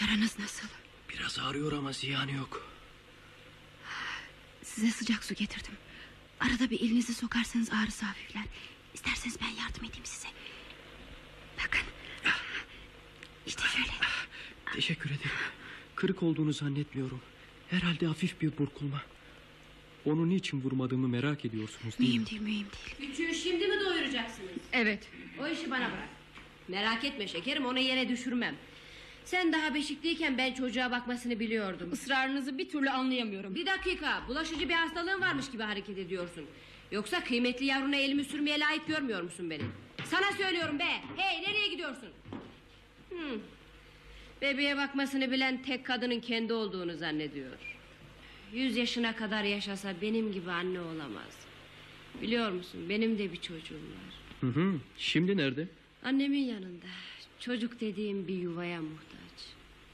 [0.00, 0.68] Yaranız nasıl?
[1.08, 2.70] Biraz ağrıyor ama ziyanı yok.
[4.62, 5.74] Size sıcak su getirdim.
[6.40, 8.44] Arada bir elinizi sokarsanız ağrısı hafifler.
[8.94, 10.28] İsterseniz ben yardım edeyim size.
[11.64, 11.97] Bakın.
[13.48, 13.88] İşte şöyle.
[14.74, 15.30] Teşekkür ederim.
[15.94, 17.20] Kırık olduğunu zannetmiyorum.
[17.70, 19.02] Herhalde hafif bir burkulma.
[20.06, 22.18] Onu niçin vurmadığımı merak ediyorsunuz değil mi?
[22.18, 22.66] Mühim değil mühim
[23.00, 23.12] değil.
[23.12, 24.50] Küçüğü şimdi mi doyuracaksınız?
[24.72, 25.08] Evet.
[25.42, 26.08] O işi bana bırak.
[26.68, 28.54] Merak etme şekerim onu yere düşürmem.
[29.24, 31.92] Sen daha beşikliyken ben çocuğa bakmasını biliyordum.
[31.92, 33.54] Israrınızı bir türlü anlayamıyorum.
[33.54, 36.44] Bir dakika bulaşıcı bir hastalığın varmış gibi hareket ediyorsun.
[36.92, 39.62] Yoksa kıymetli yavruna elimi sürmeye layık görmüyor musun beni?
[40.04, 41.02] Sana söylüyorum be.
[41.16, 42.08] Hey nereye gidiyorsun?
[43.18, 43.40] Hmm.
[44.42, 47.76] Bebeğe bakmasını bilen tek kadının kendi olduğunu zannediyor.
[48.52, 51.46] Yüz yaşına kadar yaşasa benim gibi anne olamaz.
[52.22, 54.14] Biliyor musun benim de bir çocuğum var.
[54.40, 54.74] Hı hı.
[54.98, 55.68] Şimdi nerede?
[56.04, 56.86] Annemin yanında.
[57.40, 59.44] Çocuk dediğim bir yuvaya muhtaç.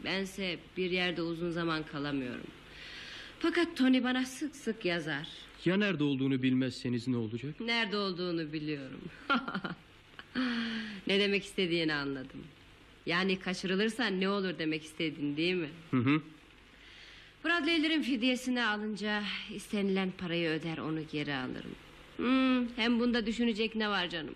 [0.04, 2.46] Bense bir yerde uzun zaman kalamıyorum.
[3.38, 5.28] Fakat Tony bana sık sık yazar.
[5.64, 7.60] Ya nerede olduğunu bilmezseniz ne olacak?
[7.60, 9.00] Nerede olduğunu biliyorum.
[11.06, 12.40] ne demek istediğini anladım.
[13.06, 15.68] Yani kaçırılırsan ne olur demek istedin değil mi?
[15.90, 16.22] Hı hı.
[17.44, 19.22] Bradley'lerin fidyesini alınca
[19.54, 21.74] istenilen parayı öder onu geri alırım.
[22.16, 24.34] Hmm, hem bunda düşünecek ne var canım?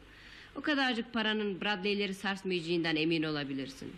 [0.57, 3.93] O kadarcık paranın Bradley'leri sarsmayacağından emin olabilirsin.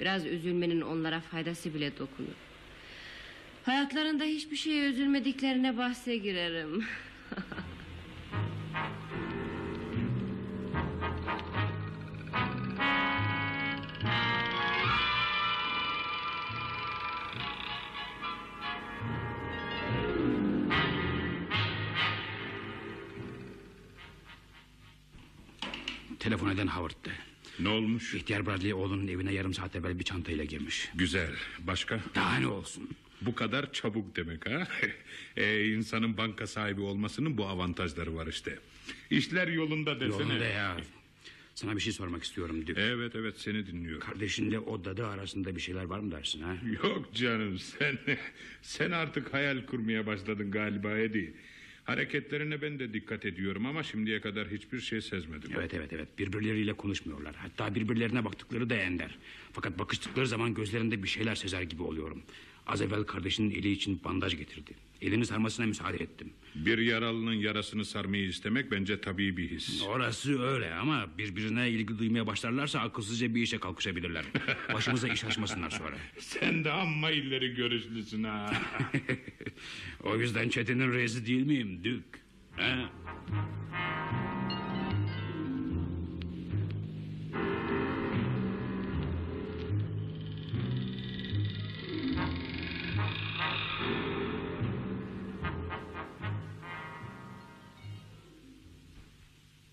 [0.00, 2.34] Biraz üzülmenin onlara faydası bile dokunur.
[3.64, 6.84] Hayatlarında hiçbir şeye üzülmediklerine bahse girerim.
[26.30, 27.10] Telefon eden Howard'dı.
[27.58, 28.14] Ne olmuş?
[28.14, 30.88] İhtiyar Bradley oğlunun evine yarım saat evvel bir çantayla girmiş.
[30.94, 31.30] Güzel.
[31.58, 32.00] Başka?
[32.14, 32.88] Daha ne olsun?
[33.20, 34.68] Bu kadar çabuk demek ha?
[35.36, 38.58] e, insanın banka sahibi olmasının bu avantajları var işte.
[39.10, 40.22] İşler yolunda desene.
[40.22, 40.76] Yolunda ya.
[41.54, 42.78] Sana bir şey sormak istiyorum Dük.
[42.78, 44.08] Evet evet seni dinliyorum.
[44.08, 46.56] Kardeşinle o dadı arasında bir şeyler var mı dersin ha?
[46.84, 47.98] Yok canım sen
[48.62, 51.34] sen artık hayal kurmaya başladın galiba Edi.
[51.90, 55.50] Hareketlerine ben de dikkat ediyorum ama şimdiye kadar hiçbir şey sezmedim.
[55.56, 57.34] Evet evet evet birbirleriyle konuşmuyorlar.
[57.34, 59.18] Hatta birbirlerine baktıkları da ender.
[59.52, 62.22] Fakat bakıştıkları zaman gözlerinde bir şeyler sezer gibi oluyorum.
[62.66, 64.70] Az evvel kardeşinin eli için bandaj getirdi.
[65.02, 66.30] Elini sarmasına müsaade ettim.
[66.54, 69.82] Bir yaralının yarasını sarmayı istemek bence tabii bir his.
[69.82, 74.24] Orası öyle ama birbirine ilgi duymaya başlarlarsa akılsızca bir işe kalkışabilirler.
[74.74, 75.96] Başımıza iş açmasınlar sonra.
[76.18, 78.52] Sen de amma ileri görüşlüsün ha.
[80.04, 82.04] o yüzden çetenin reisi değil miyim Dük?
[82.56, 82.76] He?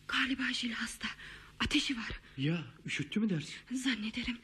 [0.08, 1.08] Galiba Jil hasta.
[1.60, 2.20] Ateşi var.
[2.38, 3.56] Ya üşüttü mü dersin?
[3.72, 4.38] Zannederim.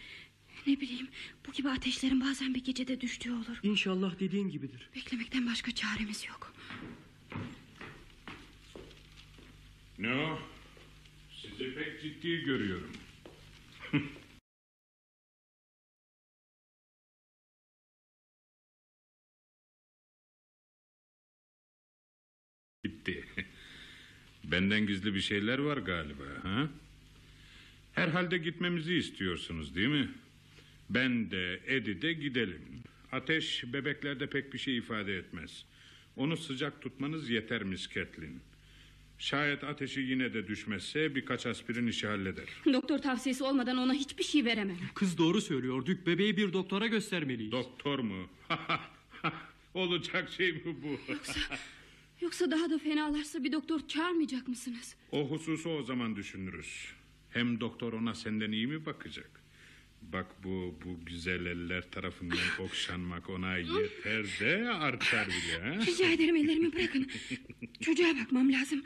[0.67, 1.07] Ne bileyim
[1.47, 3.59] bu gibi ateşlerin bazen bir gecede düştüğü olur.
[3.63, 4.89] İnşallah dediğin gibidir.
[4.95, 6.53] Beklemekten başka çaremiz yok.
[9.99, 10.39] Ne o?
[11.41, 12.91] Sizi pek ciddi görüyorum.
[22.83, 23.25] Gitti.
[24.43, 26.69] Benden gizli bir şeyler var galiba, ha?
[27.93, 30.09] Herhalde gitmemizi istiyorsunuz değil mi?
[30.93, 32.61] Ben de Edi de gidelim.
[33.11, 35.65] Ateş bebeklerde pek bir şey ifade etmez.
[36.15, 38.39] Onu sıcak tutmanız yeter misketlin.
[39.17, 42.45] Şayet ateşi yine de düşmezse birkaç aspirin işi halleder.
[42.73, 44.77] Doktor tavsiyesi olmadan ona hiçbir şey veremem.
[44.95, 45.85] Kız doğru söylüyor.
[45.85, 47.51] Dük bebeği bir doktora göstermeliyiz.
[47.51, 48.27] Doktor mu?
[49.73, 50.99] Olacak şey mi bu?
[52.21, 54.95] Yoksa daha da fenalarsa bir doktor çağırmayacak mısınız?
[55.11, 56.85] o hususu o zaman düşünürüz.
[57.29, 59.42] Hem doktor ona senden iyi mi bakacak?
[60.13, 65.59] Bak bu bu güzel eller tarafından okşanmak ona yeter de artar bile.
[65.59, 65.85] Ha?
[65.85, 67.11] Rica ederim ellerimi bırakın.
[67.81, 68.83] Çocuğa bakmam lazım.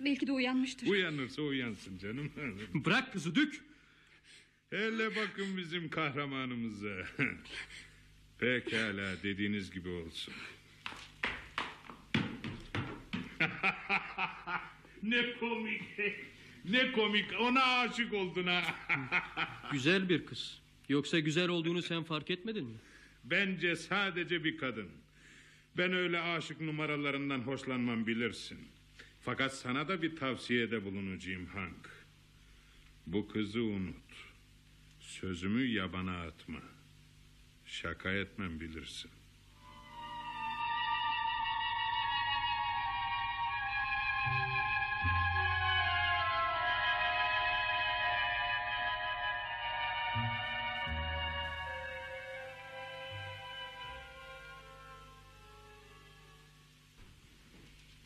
[0.00, 0.86] Belki de uyanmıştır.
[0.86, 2.32] Uyanırsa uyansın canım.
[2.74, 3.60] Bırak kızı Dük.
[4.70, 7.06] Hele bakın bizim kahramanımıza.
[8.38, 10.34] Pekala dediğiniz gibi olsun.
[15.02, 15.82] ne komik.
[16.64, 17.40] Ne komik.
[17.40, 18.62] Ona aşık oldun ha.
[19.72, 20.60] Güzel bir kız.
[20.88, 22.76] Yoksa güzel olduğunu sen fark etmedin mi?
[23.24, 24.88] Bence sadece bir kadın.
[25.76, 28.58] Ben öyle aşık numaralarından hoşlanmam bilirsin.
[29.20, 31.90] Fakat sana da bir tavsiyede bulunacağım Hank.
[33.06, 33.96] Bu kızı unut.
[35.00, 36.60] Sözümü yabana atma.
[37.66, 39.10] Şaka etmem bilirsin.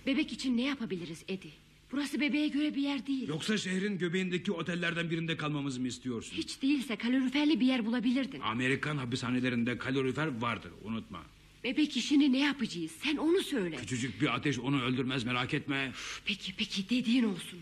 [0.06, 1.48] Bebek için ne yapabiliriz Edi?
[1.92, 3.28] Burası bebeğe göre bir yer değil.
[3.28, 6.36] Yoksa şehrin göbeğindeki otellerden birinde kalmamızı mı istiyorsun?
[6.36, 8.40] Hiç değilse kaloriferli bir yer bulabilirdin.
[8.40, 11.22] Amerikan hapishanelerinde kalorifer vardır unutma.
[11.64, 12.90] Bebek işini ne yapacağız?
[13.02, 13.76] Sen onu söyle.
[13.76, 15.92] Küçücük bir ateş onu öldürmez merak etme.
[16.24, 17.58] Peki peki dediğin olsun.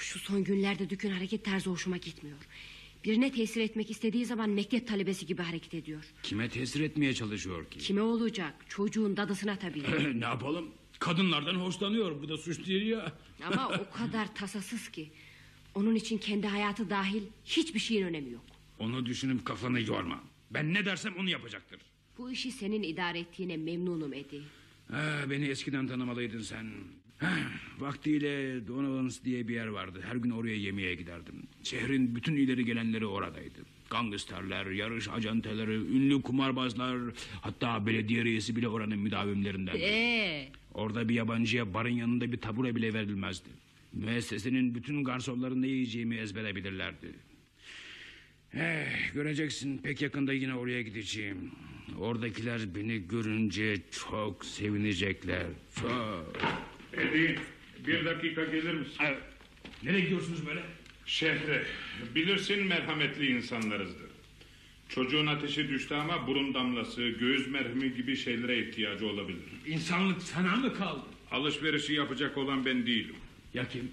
[0.00, 2.36] Şu son günlerde Dük'ün hareket tarzı hoşuma gitmiyor.
[3.04, 6.04] Birine tesir etmek istediği zaman mektep talebesi gibi hareket ediyor.
[6.22, 7.78] Kime tesir etmeye çalışıyor ki?
[7.78, 8.54] Kime olacak?
[8.68, 9.82] Çocuğun dadısına tabii.
[10.20, 10.68] ne yapalım?
[10.98, 12.22] Kadınlardan hoşlanıyor.
[12.22, 13.12] Bu da suç değil ya.
[13.46, 15.10] Ama o kadar tasasız ki.
[15.74, 18.44] Onun için kendi hayatı dahil hiçbir şeyin önemi yok.
[18.78, 20.24] Onu düşünüp kafanı yorma.
[20.50, 21.80] Ben ne dersem onu yapacaktır.
[22.18, 24.40] Bu işi senin idare ettiğine memnunum Edi.
[24.90, 26.66] Ha, beni eskiden tanımalıydın sen.
[27.78, 30.00] Vaktiyle Donovan's diye bir yer vardı.
[30.10, 31.34] Her gün oraya yemeğe giderdim.
[31.62, 33.58] Şehrin bütün ileri gelenleri oradaydı.
[33.90, 36.98] Gangsterler, yarış ajanteleri, ünlü kumarbazlar...
[37.40, 39.76] ...hatta belediye reisi bile oranın müdavimlerinden.
[39.76, 43.48] Ee, Orada bir yabancıya barın yanında bir tabure bile verilmezdi.
[43.92, 47.06] Müessesenin bütün garsonların ne yiyeceğimi ezbere bilirlerdi.
[48.54, 51.50] Eh, göreceksin pek yakında yine oraya gideceğim.
[51.98, 55.46] Oradakiler beni görünce çok sevinecekler.
[55.80, 56.36] Çok.
[56.96, 57.38] Edi
[57.86, 58.96] bir dakika gelir misin?
[59.82, 60.62] Nereye gidiyorsunuz böyle?
[61.06, 61.66] Şehre.
[62.14, 64.10] Bilirsin merhametli insanlarızdır.
[64.88, 69.40] Çocuğun ateşi düştü ama burun damlası, göğüs merhemi gibi şeylere ihtiyacı olabilir.
[69.66, 71.04] İnsanlık sana mı kaldı?
[71.30, 73.16] Alışverişi yapacak olan ben değilim.
[73.54, 73.90] Ya kim?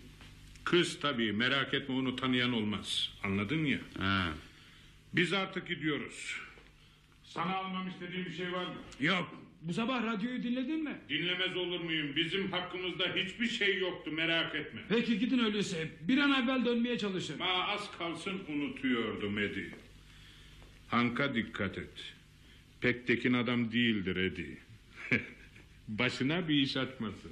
[0.63, 3.13] Kız tabii merak etme onu tanıyan olmaz.
[3.23, 3.79] Anladın ya.
[3.99, 4.33] Ha.
[5.13, 6.35] Biz artık gidiyoruz.
[7.23, 8.73] Sana almam istediğin bir şey var mı?
[8.99, 9.35] Yok.
[9.61, 10.97] Bu sabah radyoyu dinledin mi?
[11.09, 12.15] Dinlemez olur muyum?
[12.15, 14.81] Bizim hakkımızda hiçbir şey yoktu merak etme.
[14.89, 15.89] Peki gidin öyleyse.
[16.01, 17.37] Bir an evvel dönmeye çalışın.
[17.39, 19.71] Ma az kalsın unutuyordum Edi.
[20.87, 22.13] Hanka dikkat et.
[22.81, 24.57] Pek tekin adam değildir Edi.
[25.87, 27.31] Başına bir iş açmasın.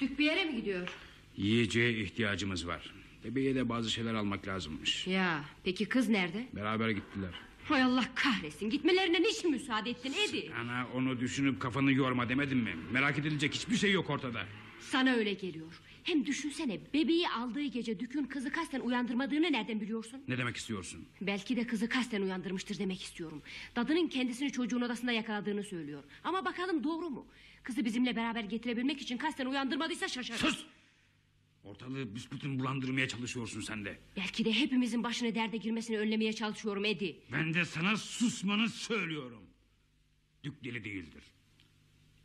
[0.00, 0.88] Dük bir yere mi gidiyor?
[1.36, 2.92] Yiyeceğe ihtiyacımız var.
[3.24, 5.06] Bebeğe de bazı şeyler almak lazımmış.
[5.06, 6.46] Ya peki kız nerede?
[6.52, 7.30] Beraber gittiler.
[7.64, 8.70] Hay Allah kahretsin.
[8.70, 10.50] Gitmelerine niçin müsaade ettin Edi?
[10.60, 12.76] Ana onu düşünüp kafanı yorma demedim mi?
[12.92, 14.44] Merak edilecek hiçbir şey yok ortada.
[14.80, 15.80] Sana öyle geliyor.
[16.04, 20.20] Hem düşünsene bebeği aldığı gece Dük'ün kızı kasten uyandırmadığını nereden biliyorsun?
[20.28, 21.04] Ne demek istiyorsun?
[21.20, 23.42] Belki de kızı kasten uyandırmıştır demek istiyorum.
[23.76, 26.02] Dadının kendisini çocuğun odasında yakaladığını söylüyor.
[26.24, 27.26] Ama bakalım doğru mu?
[27.62, 30.40] Kızı bizimle beraber getirebilmek için kasten uyandırmadıysa şaşarım.
[30.40, 30.64] Sus!
[31.64, 33.98] Ortalığı büsbütün bulandırmaya çalışıyorsun sen de.
[34.16, 37.16] Belki de hepimizin başına derde girmesini önlemeye çalışıyorum Edi.
[37.32, 39.42] Ben de sana susmanı söylüyorum.
[40.44, 41.22] Dük deli değildir.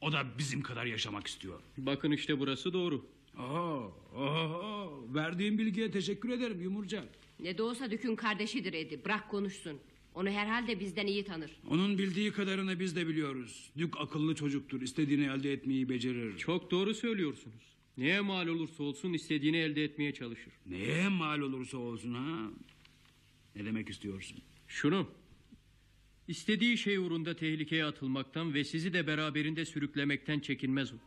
[0.02, 1.62] O da bizim kadar yaşamak istiyor.
[1.78, 3.06] Bakın işte burası doğru.
[3.40, 7.08] Oo, oo, verdiğin bilgiye teşekkür ederim Yumurcak.
[7.40, 9.06] Ne de olsa Dük'ün kardeşidir Edi.
[9.06, 9.80] Bırak konuşsun.
[10.14, 11.52] Onu herhalde bizden iyi tanır.
[11.70, 13.70] Onun bildiği kadarını biz de biliyoruz.
[13.78, 14.82] Dük akıllı çocuktur.
[14.82, 16.38] İstediğini elde etmeyi becerir.
[16.38, 17.77] Çok doğru söylüyorsunuz.
[17.98, 20.54] Neye mal olursa olsun istediğini elde etmeye çalışır.
[20.66, 22.50] Neye mal olursa olsun ha?
[23.56, 24.42] Ne demek istiyorsun?
[24.68, 25.08] Şunu.
[26.28, 30.98] İstediği şey uğrunda tehlikeye atılmaktan ve sizi de beraberinde sürüklemekten çekinmez o.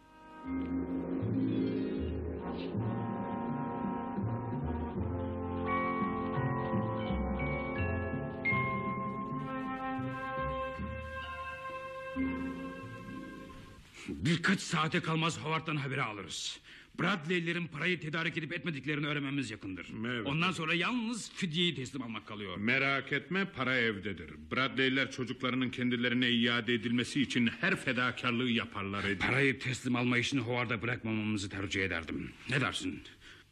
[14.15, 16.61] Birkaç saate kalmaz Howard'dan haberi alırız.
[17.01, 19.87] Bradley'lerin parayı tedarik edip etmediklerini öğrenmemiz yakındır.
[20.07, 20.27] Evet.
[20.27, 22.57] Ondan sonra yalnız fidyeyi teslim almak kalıyor.
[22.57, 24.31] Merak etme para evdedir.
[24.53, 29.27] Bradley'ler çocuklarının kendilerine iade edilmesi için her fedakarlığı yaparlar Eddie.
[29.27, 32.31] Parayı teslim alma işini Howard'a bırakmamamızı tercih ederdim.
[32.51, 33.03] Ne dersin?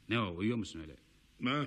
[0.09, 0.97] Ne o uyuyor musun öyle?
[1.51, 1.67] Ha?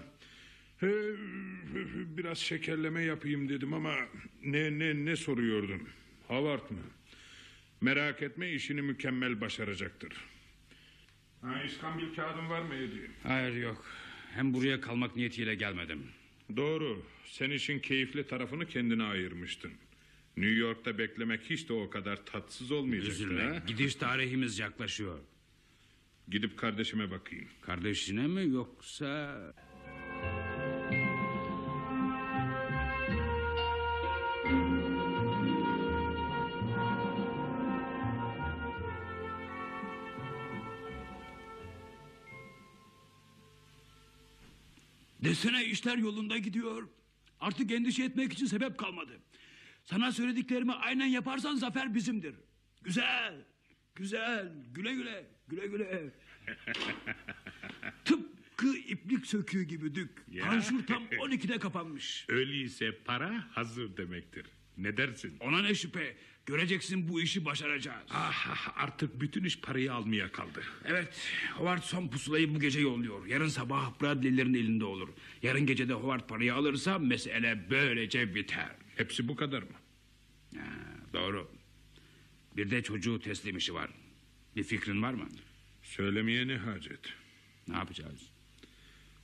[2.18, 3.96] Biraz şekerleme yapayım dedim ama
[4.44, 5.82] ne ne ne soruyordun?
[6.28, 6.78] Howard mı?
[7.82, 10.14] Merak etme işini mükemmel başaracaktır.
[11.42, 13.08] Ha, İskambil kağıdın var mı Eddie?
[13.24, 13.86] Hayır yok.
[14.34, 16.04] Hem buraya kalmak niyetiyle gelmedim.
[16.56, 17.06] Doğru.
[17.26, 19.72] Sen işin keyifli tarafını kendine ayırmıştın.
[20.38, 23.12] New York'ta beklemek hiç de o kadar tatsız olmayacaktı.
[23.14, 23.44] Üzülme.
[23.44, 23.64] ha?
[23.68, 25.20] Gidiş tarihimiz yaklaşıyor.
[26.28, 27.48] Gidip kardeşime bakayım.
[27.62, 29.38] Kardeşine mi yoksa...
[45.24, 46.88] Desene işler yolunda gidiyor.
[47.40, 49.12] Artık endişe etmek için sebep kalmadı.
[49.84, 52.36] Sana söylediklerimi aynen yaparsan zafer bizimdir.
[52.84, 53.36] Güzel,
[53.96, 56.12] güzel, güle güle, güle güle.
[58.06, 60.24] Tıpkı iplik söküğü gibi dük.
[60.32, 60.46] Ya.
[60.46, 62.26] Panşur tam 12'de kapanmış.
[62.30, 64.46] Öyleyse para hazır demektir.
[64.78, 65.38] Ne dersin?
[65.40, 66.18] Ona ne şüphe.
[66.46, 68.08] Göreceksin bu işi başaracağız.
[68.10, 70.62] Ah, artık bütün iş parayı almaya kaldı.
[70.86, 73.26] Evet, Howard son pusulayı bu gece yolluyor.
[73.26, 75.10] Yarın sabah Bradley'lerin elinde olur.
[75.44, 78.70] Yarın gece de Howard parayı alırsa mesele böylece biter.
[78.96, 79.76] Hepsi bu kadar mı?
[80.58, 80.66] Ha,
[81.14, 81.52] doğru.
[82.58, 83.90] Bir de çocuğu teslim işi var.
[84.56, 85.28] Bir fikrin var mı?
[85.84, 87.00] Söylemeye ne hacet?
[87.68, 88.31] Ne yapacağız?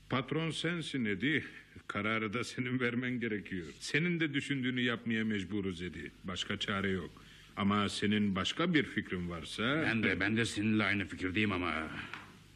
[0.10, 1.46] Patron sensin Edi.
[1.88, 3.68] Kararı da senin vermen gerekiyor.
[3.80, 6.12] Senin de düşündüğünü yapmaya mecburuz Edi.
[6.24, 7.10] Başka çare yok.
[7.58, 9.64] Ama senin başka bir fikrin varsa...
[9.86, 11.88] Ben de ben de seninle aynı fikirdeyim ama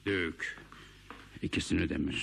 [0.05, 0.57] dök.
[1.41, 2.13] İkisini de mi?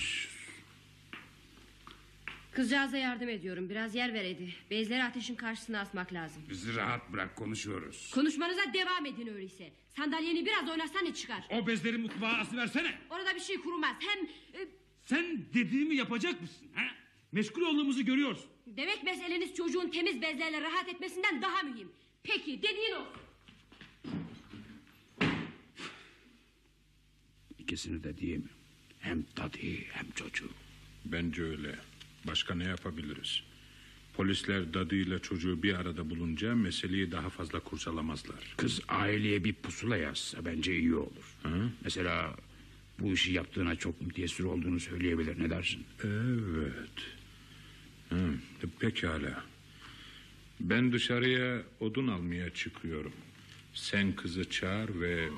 [2.51, 3.69] Kızcağıza yardım ediyorum.
[3.69, 4.53] Biraz yer ver Edi.
[4.71, 6.41] Bezleri ateşin karşısına asmak lazım.
[6.49, 8.11] Bizi rahat bırak konuşuyoruz.
[8.13, 9.69] Konuşmanıza devam edin öyleyse.
[9.97, 11.43] Sandalyeni biraz oynatsan ne çıkar?
[11.49, 12.97] O bezleri mutfağa asıversene.
[13.09, 13.95] Orada bir şey kurumaz.
[13.99, 14.67] Hem e,
[15.09, 16.67] Sen dediğimi yapacak mısın?
[16.73, 16.83] Ha?
[17.31, 18.45] Meşgul olduğumuzu görüyorsun.
[18.67, 21.91] demek meseleniz çocuğun temiz bezlerle rahat etmesinden daha mühim.
[22.23, 23.21] Peki dediğin olsun.
[27.59, 28.43] İkisini de mi?
[28.99, 29.57] Hem tadı
[29.91, 30.49] hem çocuğu.
[31.05, 31.75] Bence öyle.
[32.27, 33.43] Başka ne yapabiliriz?
[34.13, 38.55] Polisler dadıyla çocuğu bir arada bulunca meseleyi daha fazla kurcalamazlar.
[38.57, 41.37] Kız aileye bir pusula yazsa bence iyi olur.
[41.43, 41.69] Hı?
[41.83, 42.35] Mesela
[42.99, 45.39] bu işi yaptığına çok müteessir olduğunu söyleyebilir.
[45.39, 45.85] Ne dersin?
[46.03, 46.99] Evet.
[48.09, 48.33] Hı,
[48.79, 49.43] pekala.
[50.59, 53.13] Ben dışarıya odun almaya çıkıyorum.
[53.73, 55.29] Sen kızı çağır ve...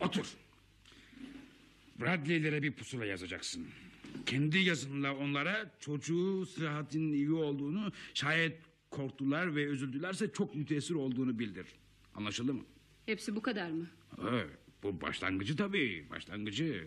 [0.00, 0.26] Otur.
[2.00, 3.66] Bradley'lere bir pusula yazacaksın.
[4.26, 7.92] Kendi yazınla onlara çocuğu sıhhatinin iyi olduğunu...
[8.14, 8.56] ...şayet
[8.94, 11.66] korktular ve üzüldülerse çok müteessir olduğunu bildir.
[12.14, 12.64] Anlaşıldı mı?
[13.06, 13.86] Hepsi bu kadar mı?
[14.30, 14.50] Evet,
[14.82, 16.84] bu başlangıcı tabii, başlangıcı.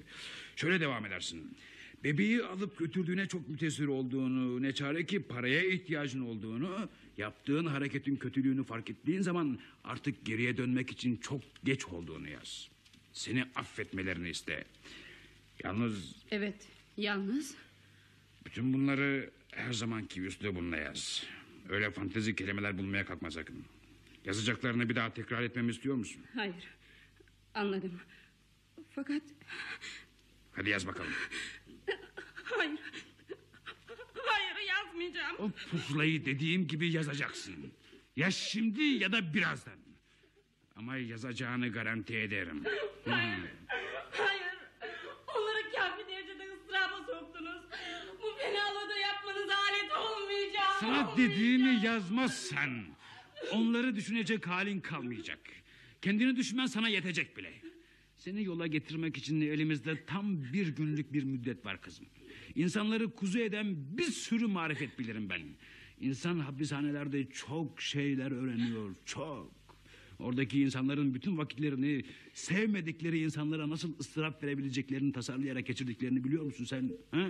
[0.56, 1.58] Şöyle devam edersin.
[2.04, 8.64] Bebeği alıp götürdüğüne çok mütesir olduğunu, ne çare ki paraya ihtiyacın olduğunu, yaptığın hareketin kötülüğünü
[8.64, 12.70] fark ettiğin zaman artık geriye dönmek için çok geç olduğunu yaz.
[13.14, 14.66] Seni affetmelerini iste.
[15.64, 17.56] Yalnız Evet yalnız
[18.46, 21.24] bütün bunları her zamanki üslubunla yaz.
[21.70, 23.66] Öyle fantezi kelimeler bulmaya kalkma sakın.
[24.26, 26.22] Yazacaklarını bir daha tekrar etmemi istiyor musun?
[26.36, 26.68] hayır
[27.54, 28.00] anladım.
[28.96, 29.22] Fakat
[30.54, 31.12] Hadi yaz bakalım.
[32.58, 32.80] hayır
[34.54, 35.36] hayır yazmayacağım.
[35.40, 37.56] O pusulayı dediğim gibi yazacaksın.
[38.16, 39.74] Ya şimdi ya da birazdan.
[40.76, 42.64] Ama yazacağını garanti ederim.
[43.04, 43.14] Hmm.
[44.12, 44.58] Hayır.
[45.28, 47.62] Onları kamil derecede ıstıraba soktunuz.
[48.22, 50.77] Bu fenalığı da yapmanıza alet olmayacağım.
[50.88, 52.70] Sana dediğimi yazmazsan...
[53.52, 55.40] Onları düşünecek halin kalmayacak.
[56.02, 57.54] Kendini düşünmen sana yetecek bile.
[58.16, 62.06] Seni yola getirmek için elimizde tam bir günlük bir müddet var kızım.
[62.56, 65.42] İnsanları kuzu eden bir sürü marifet bilirim ben.
[66.00, 69.54] İnsan hapishanelerde çok şeyler öğreniyor, çok.
[70.20, 76.92] Oradaki insanların bütün vakitlerini sevmedikleri insanlara nasıl ıstırap verebileceklerini tasarlayarak geçirdiklerini biliyor musun sen?
[77.12, 77.28] Ha?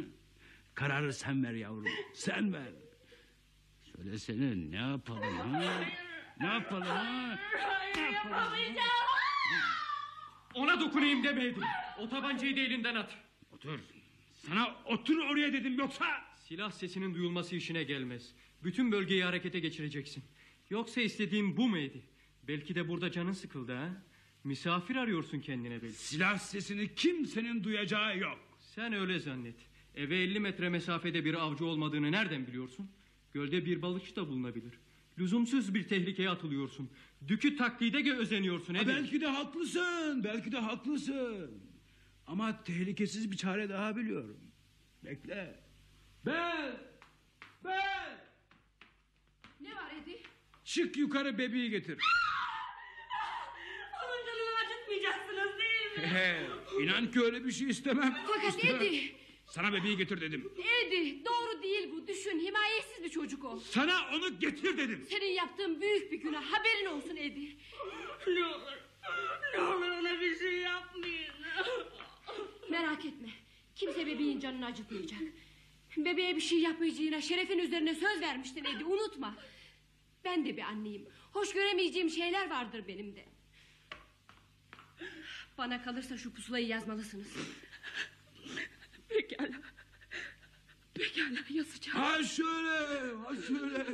[0.76, 2.87] Kararı sen ver yavrum, sen ver.
[3.98, 5.84] Söylesene ne yapalım ha?
[6.40, 7.40] Ne yapalım ha?
[7.58, 8.88] Hayır yapamayacağım.
[10.54, 11.64] Ona dokunayım demeydim.
[12.00, 13.18] O tabancayı da elinden at.
[13.52, 13.80] Otur.
[14.34, 16.06] Sana otur oraya dedim yoksa...
[16.48, 18.32] Silah sesinin duyulması işine gelmez.
[18.64, 20.24] Bütün bölgeyi harekete geçireceksin.
[20.70, 21.98] Yoksa istediğim bu muydu?
[22.48, 23.90] Belki de burada canın sıkıldı ha?
[24.44, 25.96] Misafir arıyorsun kendine belki.
[25.98, 28.40] Silah sesini kimsenin duyacağı yok.
[28.60, 29.56] Sen öyle zannet.
[29.96, 32.92] Eve 50 metre mesafede bir avcı olmadığını nereden biliyorsun?
[33.38, 34.74] Gölde bir balıkçı da bulunabilir.
[35.20, 36.90] Lüzumsuz bir tehlikeye atılıyorsun.
[37.28, 38.76] Dükü taklide özeniyorsun.
[38.76, 41.64] Ha, belki de haklısın, belki de haklısın.
[42.28, 44.38] Ama tehlikesiz bir çare daha biliyorum.
[45.04, 45.60] Bekle.
[46.26, 46.72] Ben,
[47.66, 48.18] ben.
[49.62, 50.22] Ne var Edi?
[50.66, 51.98] Çık yukarı bebeği getir.
[54.06, 56.14] Onun canını acıtmayacaksınız değil mi?
[56.14, 56.48] He,
[56.84, 58.18] inan ki öyle bir şey istemem.
[58.28, 58.82] Fakat İstemem.
[58.82, 59.16] Edi,
[59.48, 60.52] Sana bebeği getir dedim.
[60.86, 62.08] Edi doğru değil bu.
[62.08, 63.60] Düşün himayetsiz bir çocuk o.
[63.60, 65.06] Sana onu getir dedim.
[65.10, 66.44] Senin yaptığın büyük bir günah.
[66.44, 67.58] Haberin olsun Edi.
[68.28, 68.78] Ne olur.
[69.54, 71.34] Ne olur ona bir şey yapmayın.
[72.70, 73.30] Merak etme.
[73.76, 75.20] Kimse bebeğin canını acıtmayacak.
[75.98, 78.86] Bebeğe bir şey yapmayacağına şerefin üzerine söz vermiştin Edi.
[78.86, 79.36] Unutma.
[80.26, 81.08] Ben de bir anneyim.
[81.34, 83.26] Hoş göremeyeceğim şeyler vardır benim de.
[85.58, 87.28] Bana kalırsa şu pusulayı yazmalısınız.
[89.10, 89.50] Pekala.
[90.94, 91.98] Pekala yazacağım.
[92.00, 92.70] Ha şöyle,
[93.26, 93.86] ha şöyle.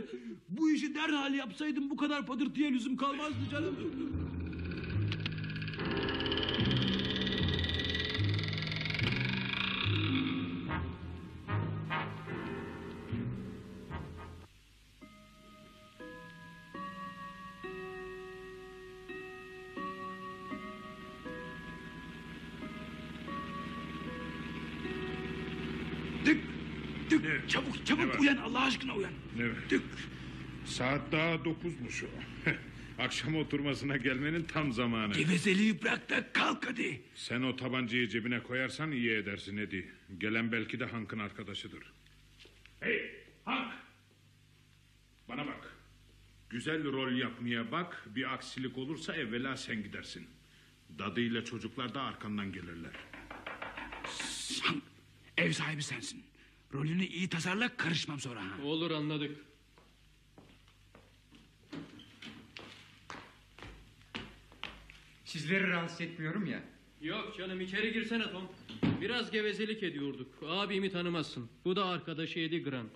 [0.49, 3.75] Bu işi derhal yapsaydım bu kadar patırtıya lüzum kalmazdı canım.
[27.47, 29.11] Çabuk çabuk uyan Allah aşkına uyan.
[29.37, 29.45] Ne?
[29.69, 29.83] Dük.
[30.65, 32.07] Saat daha dokuzmuş o.
[33.03, 35.13] Akşam oturmasına gelmenin tam zamanı.
[35.13, 37.01] Gevezeliği bırak da kalk hadi.
[37.15, 39.91] Sen o tabancayı cebine koyarsan iyi edersin Edi.
[40.17, 41.83] Gelen belki de Hank'ın arkadaşıdır.
[42.79, 43.11] Hey
[43.45, 43.73] Hank!
[45.29, 45.77] Bana bak.
[46.49, 48.03] Güzel rol yapmaya bak.
[48.15, 50.27] Bir aksilik olursa evvela sen gidersin.
[50.99, 52.91] Dadıyla çocuklar da arkandan gelirler.
[54.63, 54.83] Hank,
[55.37, 56.23] ev sahibi sensin.
[56.73, 58.41] Rolünü iyi tasarla karışmam sonra.
[58.41, 58.63] ha.
[58.63, 59.37] Olur anladık.
[65.25, 66.63] Sizleri rahatsız etmiyorum ya.
[67.01, 68.43] Yok canım içeri girsene Tom.
[69.01, 70.27] Biraz gevezelik ediyorduk.
[70.47, 71.49] Abimi tanımazsın.
[71.65, 72.91] Bu da arkadaşı Eddie Grant.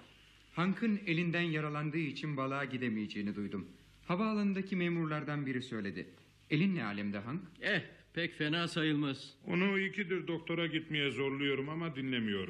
[0.53, 3.67] Hank'ın elinden yaralandığı için balığa gidemeyeceğini duydum.
[4.07, 6.07] Havaalanındaki memurlardan biri söyledi.
[6.49, 7.41] Elin ne alemde Hank?
[7.61, 7.81] Eh
[8.13, 9.33] pek fena sayılmaz.
[9.45, 12.47] Onu ikidir doktora gitmeye zorluyorum ama dinlemiyor.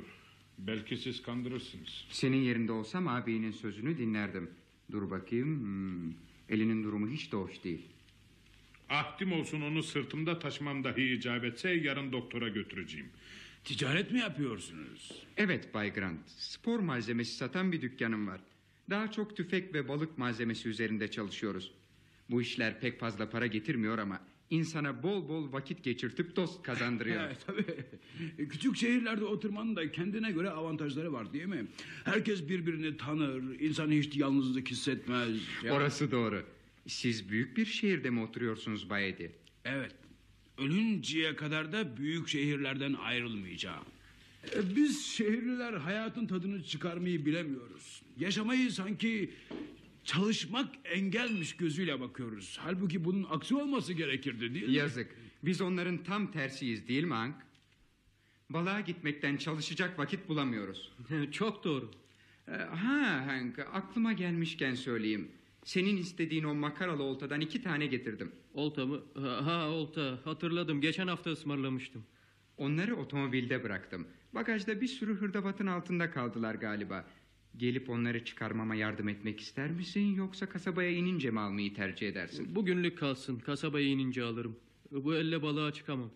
[0.57, 2.05] Belki siz kandırırsınız.
[2.09, 4.49] Senin yerinde olsam abinin sözünü dinlerdim.
[4.91, 5.59] Dur bakayım.
[5.59, 6.13] Hmm,
[6.49, 7.81] Elinin durumu hiç de hoş değil.
[8.89, 13.09] Ahdim olsun onu sırtımda taşımam dahi icap etse yarın doktora götüreceğim.
[13.63, 15.11] Ticaret mi yapıyorsunuz?
[15.37, 16.29] Evet Bay Grant.
[16.29, 18.41] Spor malzemesi satan bir dükkanım var.
[18.89, 21.71] Daha çok tüfek ve balık malzemesi üzerinde çalışıyoruz.
[22.29, 27.21] Bu işler pek fazla para getirmiyor ama insana bol bol vakit geçirtip dost kazandırıyor.
[27.27, 28.47] Evet tabii.
[28.49, 31.67] Küçük şehirlerde oturmanın da kendine göre avantajları var değil mi?
[32.05, 35.29] Herkes birbirini tanır, insan hiç yalnızlık hissetmez.
[35.63, 36.43] Ya- Orası doğru.
[36.87, 39.31] Siz büyük bir şehirde mi oturuyorsunuz Bay Edi?
[39.65, 39.91] Evet.
[40.57, 43.83] Ölünceye kadar da büyük şehirlerden ayrılmayacağım.
[44.55, 48.01] E, Biz şehirliler hayatın tadını çıkarmayı bilemiyoruz.
[48.19, 49.29] Yaşamayı sanki
[50.07, 52.57] çalışmak engelmiş gözüyle bakıyoruz.
[52.61, 54.73] Halbuki bunun aksi olması gerekirdi değil mi?
[54.73, 55.15] Yazık.
[55.43, 57.35] Biz onların tam tersiyiz değil mi Hank?
[58.49, 60.91] Balığa gitmekten çalışacak vakit bulamıyoruz.
[61.31, 61.91] Çok doğru.
[62.47, 65.31] Ee, ha Hank aklıma gelmişken söyleyeyim.
[65.63, 68.31] Senin istediğin o makaralı oltadan iki tane getirdim.
[68.53, 69.01] Olta mı?
[69.15, 70.19] Ha, ha, olta.
[70.23, 70.81] Hatırladım.
[70.81, 72.03] Geçen hafta ısmarlamıştım.
[72.57, 74.07] Onları otomobilde bıraktım.
[74.33, 77.05] Bagajda bir sürü hırdavatın altında kaldılar galiba.
[77.57, 82.55] Gelip onları çıkarmama yardım etmek ister misin yoksa kasabaya inince mi almayı tercih edersin?
[82.55, 84.59] Bugünlük kalsın kasabaya inince alırım.
[84.91, 86.11] Bu elle balığa çıkamam.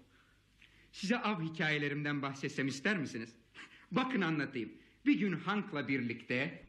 [0.91, 3.35] Size av hikayelerimden bahsetsem ister misiniz?
[3.91, 4.71] Bakın anlatayım.
[5.05, 6.63] Bir gün Hank'la birlikte...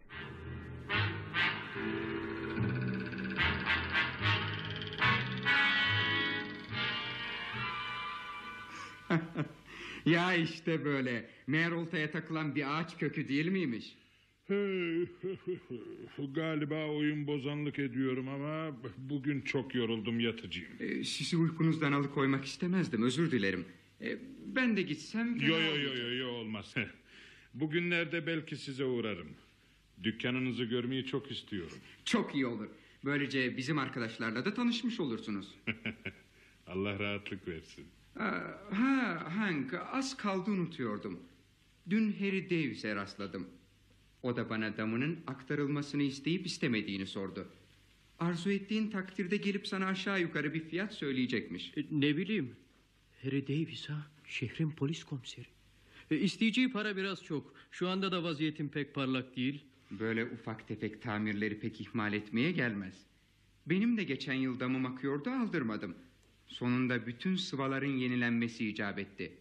[10.07, 11.31] ya işte böyle.
[11.47, 13.97] Meğer oltaya takılan bir ağaç kökü değil miymiş?
[16.35, 20.73] Galiba oyun bozanlık ediyorum ama bugün çok yoruldum yatacağım.
[20.81, 23.65] Ee, sizi uykunuzdan alıkoymak istemezdim özür dilerim.
[24.01, 25.37] Ee, ben de gitsem...
[25.41, 26.75] Yo yo yo yo yo olmaz.
[27.55, 29.29] Bugünlerde belki size uğrarım.
[30.03, 31.79] Dükkanınızı görmeyi çok istiyorum.
[32.05, 32.69] Çok iyi olur.
[33.05, 35.55] Böylece bizim arkadaşlarla da tanışmış olursunuz.
[36.67, 37.87] Allah rahatlık versin.
[38.17, 38.41] Aa,
[38.71, 41.21] ha Hank az kaldı unutuyordum.
[41.91, 43.47] Dün Harry Davis'e rastladım.
[44.23, 47.49] O da bana damının aktarılmasını isteyip istemediğini sordu.
[48.19, 51.73] Arzu ettiğin takdirde gelip sana aşağı yukarı bir fiyat söyleyecekmiş.
[51.77, 52.57] E, ne bileyim.
[53.23, 54.07] Harry Davis ha.
[54.27, 55.47] Şehrin polis komiseri.
[56.11, 57.55] E, isteyeceği para biraz çok.
[57.71, 59.65] Şu anda da vaziyetim pek parlak değil.
[59.91, 62.95] Böyle ufak tefek tamirleri pek ihmal etmeye gelmez.
[63.67, 65.95] Benim de geçen yıl damım akıyordu aldırmadım.
[66.47, 69.33] Sonunda bütün sıvaların yenilenmesi icap etti.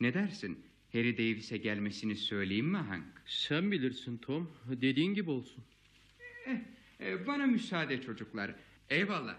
[0.00, 0.58] Ne dersin?
[0.92, 3.22] Harry Davis'e gelmesini söyleyeyim mi Hank?
[3.26, 4.50] Sen bilirsin Tom.
[4.66, 5.64] Dediğin gibi olsun.
[6.46, 6.56] Eh,
[7.00, 8.54] eh, bana müsaade çocuklar.
[8.90, 9.36] Eyvallah.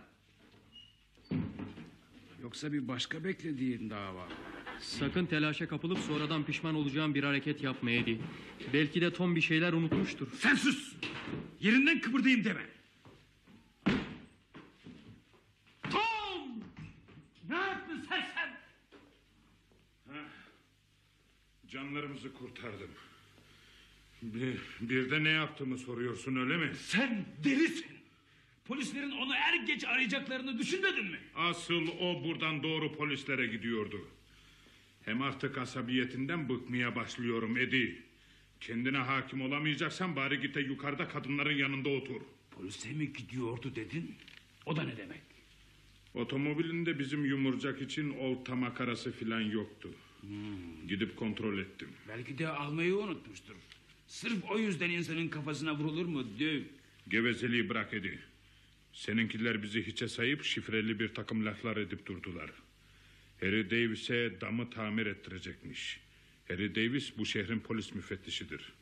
[2.41, 4.27] Yoksa bir başka beklediğin dava.
[4.79, 8.17] Sakın telaşa kapılıp sonradan pişman olacağım bir hareket yapma Eddie.
[8.73, 10.27] Belki de Tom bir şeyler unutmuştur.
[10.39, 10.95] Sen sus!
[11.59, 12.65] Yerinden kıpırdayım deme.
[15.91, 16.63] Tom!
[17.49, 18.53] Ne yaptın sen sen?
[21.73, 22.89] Canlarımızı kurtardım.
[24.21, 26.71] Bir, bir de ne yaptığımı soruyorsun öyle mi?
[26.75, 27.85] Sen delisin.
[28.65, 31.19] Polislerin onu er geç arayacaklarını düşünmedin mi?
[31.35, 34.07] Asıl o buradan doğru polislere gidiyordu.
[35.05, 38.03] Hem artık asabiyetinden bıkmaya başlıyorum Edi.
[38.61, 42.21] Kendine hakim olamayacaksan bari git de yukarıda kadınların yanında otur.
[42.51, 44.15] Polise mi gidiyordu dedin?
[44.65, 45.21] O da ne demek?
[46.13, 49.89] Otomobilinde bizim yumurcak için olta makarası filan yoktu.
[50.87, 51.89] Gidip kontrol ettim.
[52.07, 53.55] Belki de almayı unutmuştur.
[54.07, 56.39] Sırf o yüzden insanın kafasına vurulur mu?
[56.39, 56.61] Döv.
[57.07, 58.19] Gevezeliği bırak Edi.
[58.93, 62.51] Seninkiler bizi hiçe sayıp şifreli bir takım laflar edip durdular.
[63.39, 65.99] Harry Davis'e damı tamir ettirecekmiş.
[66.47, 68.73] Harry Davis bu şehrin polis müfettişidir.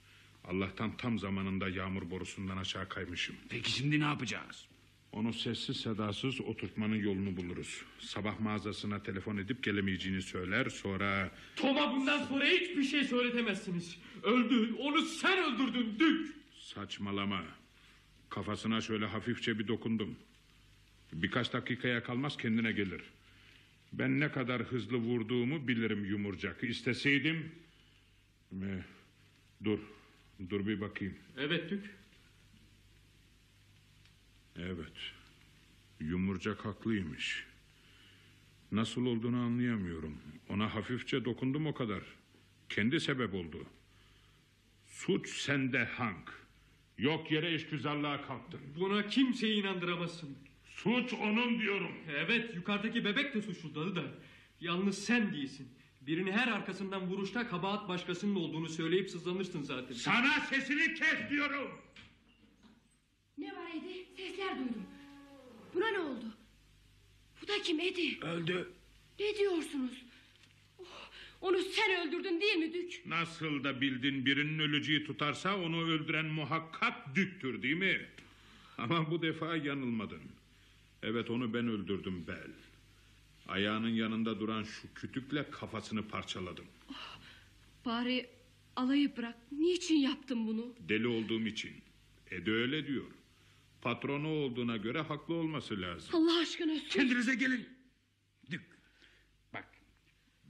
[0.43, 3.35] Allah'tan tam zamanında yağmur borusundan aşağı kaymışım.
[3.49, 4.65] Peki şimdi ne yapacağız?
[5.12, 7.82] Onu sessiz sedasız oturtmanın yolunu buluruz.
[7.99, 11.32] Sabah mağazasına telefon edip gelemeyeceğini söyler sonra...
[11.55, 13.97] Tom'a bundan sonra hiçbir şey söyletemezsiniz.
[14.24, 14.76] Öldü.
[14.80, 16.36] Onu sen öldürdün Dük.
[16.59, 17.43] Saçmalama.
[18.30, 20.16] Kafasına şöyle hafifçe bir dokundum.
[21.14, 23.01] Birkaç dakikaya kalmaz kendine gelir.
[23.93, 26.64] Ben ne kadar hızlı vurduğumu bilirim yumurcak.
[26.64, 27.51] İsteseydim...
[29.64, 29.80] Dur,
[30.49, 31.14] dur bir bakayım.
[31.38, 32.01] Evet Dük.
[34.56, 35.14] Evet,
[35.99, 37.45] yumurcak haklıymış.
[38.72, 40.18] Nasıl olduğunu anlayamıyorum.
[40.49, 42.04] Ona hafifçe dokundum o kadar.
[42.70, 43.66] Kendi sebep oldu.
[44.88, 46.41] Suç sende Hank.
[46.97, 48.60] Yok yere işgüzarlığa kalktın.
[48.80, 50.38] Buna kimseyi inandıramazsın.
[50.64, 51.91] Suç onun diyorum.
[52.10, 54.04] Evet yukarıdaki bebek de suçluları da.
[54.62, 55.68] Yalnız sen değilsin.
[56.02, 59.93] Birini her arkasından vuruşta kabahat başkasının olduğunu söyleyip sızlanırsın zaten.
[59.93, 61.72] Sana sesini kes diyorum.
[64.22, 64.84] Sesler duydum.
[65.74, 66.26] Buna ne oldu?
[67.41, 68.19] Bu da kim Edi?
[68.22, 68.72] Öldü.
[69.19, 69.91] Ne diyorsunuz?
[70.80, 71.09] Oh,
[71.41, 73.01] onu sen öldürdün değil mi Dük?
[73.05, 78.01] Nasıl da bildin birinin ölücüyü tutarsa onu öldüren muhakkak düktür değil mi?
[78.78, 80.22] Ama bu defa yanılmadın.
[81.03, 82.51] Evet onu ben öldürdüm Bel.
[83.47, 86.65] Ayağının yanında duran şu kütükle kafasını parçaladım.
[87.86, 88.30] Bari
[88.76, 89.38] alayı bırak.
[89.51, 90.74] Niçin yaptın bunu?
[90.80, 91.72] Deli olduğum için.
[92.32, 93.05] E de öyle diyor.
[93.82, 96.15] Patronu olduğuna göre haklı olması lazım.
[96.15, 96.89] Allah aşkına sus.
[96.89, 97.69] Kendinize gelin.
[98.51, 98.61] Dük.
[99.53, 99.65] Bak.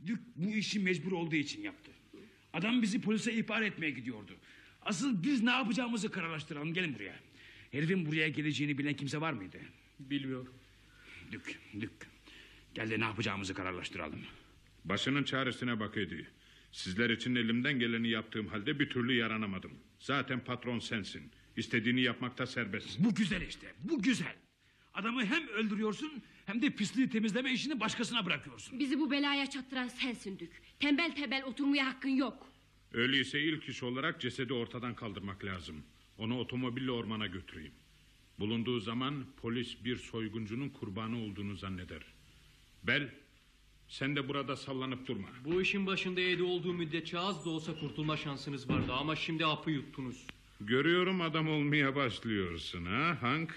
[0.07, 1.91] Dük bu işi mecbur olduğu için yaptı.
[2.53, 4.31] Adam bizi polise ihbar etmeye gidiyordu.
[4.81, 6.73] Asıl biz ne yapacağımızı kararlaştıralım.
[6.73, 7.15] Gelin buraya.
[7.71, 9.57] Herifin buraya geleceğini bilen kimse var mıydı?
[9.99, 10.53] Bilmiyorum.
[11.31, 11.91] Dük, Dük.
[12.75, 14.19] Gel de ne yapacağımızı kararlaştıralım.
[14.85, 16.27] Başının çaresine bak Edi.
[16.71, 19.71] Sizler için elimden geleni yaptığım halde bir türlü yaranamadım.
[19.99, 21.31] Zaten patron sensin.
[21.57, 23.05] İstediğini yapmakta serbestsin.
[23.05, 24.35] Bu güzel işte, bu güzel.
[24.93, 26.11] Adamı hem öldürüyorsun
[26.45, 28.79] hem de pisliği temizleme işini başkasına bırakıyorsun.
[28.79, 30.61] Bizi bu belaya çattıran sensin Dük.
[30.79, 32.47] Tembel tembel oturmaya hakkın yok.
[32.93, 35.83] Öyleyse ilk iş olarak cesedi ortadan kaldırmak lazım.
[36.17, 37.71] Onu otomobille ormana götüreyim.
[38.39, 42.01] Bulunduğu zaman polis bir soyguncunun kurbanı olduğunu zanneder.
[42.83, 43.09] Bel,
[43.87, 45.27] sen de burada sallanıp durma.
[45.45, 49.71] Bu işin başında Eddie olduğu müddetçe az da olsa kurtulma şansınız vardı ama şimdi apı
[49.71, 50.27] yuttunuz.
[50.67, 53.55] Görüyorum adam olmaya başlıyorsun ha Hank.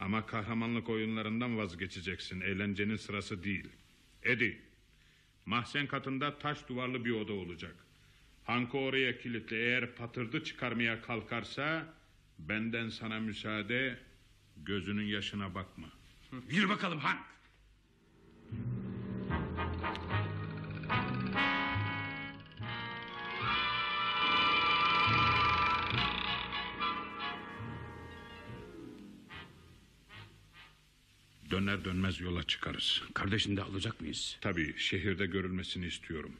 [0.00, 2.40] Ama kahramanlık oyunlarından vazgeçeceksin.
[2.40, 3.68] Eğlencenin sırası değil.
[4.22, 4.58] Eddie,
[5.46, 7.74] Mahzen katında taş duvarlı bir oda olacak.
[8.44, 11.94] Hankı oraya kilitle eğer patırdı çıkarmaya kalkarsa
[12.38, 13.98] benden sana müsaade
[14.56, 15.88] gözünün yaşına bakma.
[16.50, 17.18] Yürü bakalım Han.
[31.78, 33.02] Döner dönmez yola çıkarız.
[33.14, 34.38] Kardeşini de alacak mıyız?
[34.40, 36.32] Tabii şehirde görülmesini istiyorum.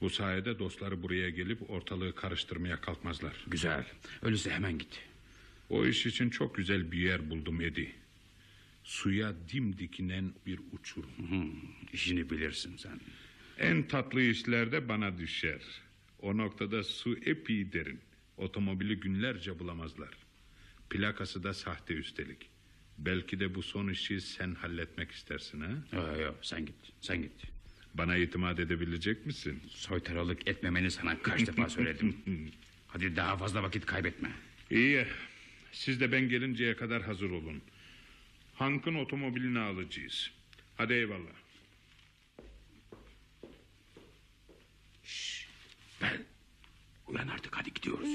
[0.00, 3.32] Bu sayede dostları buraya gelip ortalığı karıştırmaya kalkmazlar.
[3.46, 3.86] Güzel.
[4.22, 5.00] Öyleyse hemen git.
[5.68, 7.94] O iş için çok güzel bir yer buldum Edi.
[8.84, 11.10] Suya dimdik inen bir uçurum.
[11.28, 11.52] Hmm,
[11.92, 13.00] işini bilirsin sen.
[13.58, 15.60] En tatlı işlerde bana düşer.
[16.22, 18.00] O noktada su epey derin.
[18.36, 20.14] Otomobili günlerce bulamazlar.
[20.90, 22.57] Plakası da sahte üstelik.
[22.98, 25.70] Belki de bu son işi sen halletmek istersin ha?
[25.96, 26.74] Yok yok sen git.
[27.00, 27.32] Sen git.
[27.94, 29.62] Bana itimat edebilecek misin?
[29.68, 32.16] Soytaralık etmemeni sana kaç defa söyledim.
[32.86, 34.30] Hadi daha fazla vakit kaybetme.
[34.70, 35.06] İyi.
[35.72, 37.62] Siz de ben gelinceye kadar hazır olun.
[38.54, 40.30] Hank'ın otomobilini alacağız.
[40.76, 41.32] Hadi eyvallah.
[46.02, 46.22] Bel.
[47.06, 48.08] Uyan artık hadi gidiyoruz.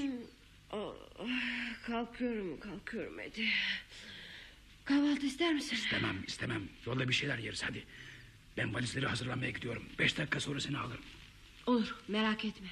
[1.85, 3.47] Kalkıyorum kalkıyorum Edi.
[4.85, 5.75] Kahvaltı ister misin?
[5.75, 6.61] İstemem istemem.
[6.85, 7.83] Yolda bir şeyler yeriz hadi.
[8.57, 9.83] Ben valizleri hazırlamaya gidiyorum.
[9.99, 11.03] Beş dakika sonra seni alırım.
[11.67, 12.67] Olur merak etme.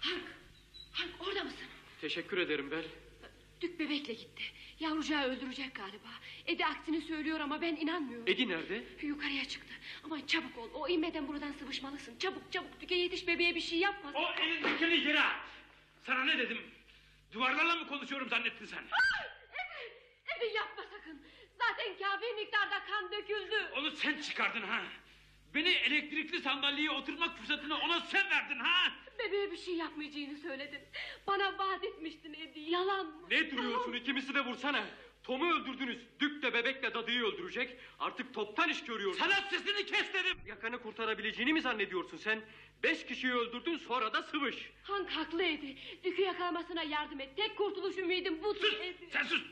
[0.00, 0.22] Hank,
[0.92, 1.66] Hank orada mısın?
[2.00, 2.84] Teşekkür ederim Bel.
[3.60, 4.42] Dük bebekle gitti.
[4.80, 6.08] Yavrucağı öldürecek galiba.
[6.46, 8.26] Edi aksini söylüyor ama ben inanmıyorum.
[8.28, 8.84] Edi nerede?
[9.02, 9.74] Yukarıya çıktı.
[10.04, 10.68] Ama çabuk ol.
[10.74, 12.18] O inmeden buradan sıvışmalısın.
[12.18, 12.80] Çabuk çabuk.
[12.80, 14.12] Düke yetiş bebeğe bir şey yapma.
[14.14, 15.36] O elindekini yere at.
[16.06, 16.58] Sana ne dedim?
[17.32, 18.78] Duvarlarla mı konuşuyorum zannettin sen?
[18.82, 19.92] Edi,
[20.36, 21.22] Edi yapma sakın.
[21.58, 23.68] Zaten kafi miktarda kan döküldü.
[23.76, 24.82] Onu sen çıkardın ha.
[25.56, 28.92] Beni elektrikli sandalyeye oturmak fırsatını ona sen verdin ha.
[29.18, 30.80] Bebeğe bir şey yapmayacağını söyledin.
[31.26, 32.60] Bana vaat etmiştin Edi.
[32.60, 33.26] Yalan mı?
[33.30, 34.84] Ne duruyorsun ikimizi de vursana.
[35.22, 35.98] Tom'u öldürdünüz.
[36.20, 37.76] Dük de bebekle dadıyı öldürecek.
[37.98, 39.20] Artık toptan iş görüyorsun.
[39.20, 40.38] Sana sesini kes dedim.
[40.46, 42.40] Yakanı kurtarabileceğini mi zannediyorsun sen?
[42.82, 44.70] Beş kişiyi öldürdün sonra da sıvış.
[44.82, 45.76] Hank haklı Edi.
[46.04, 47.36] Dükü yakalamasına yardım et.
[47.36, 49.08] Tek kurtuluş ümidim budur Sus Edi.
[49.12, 49.42] sen sus.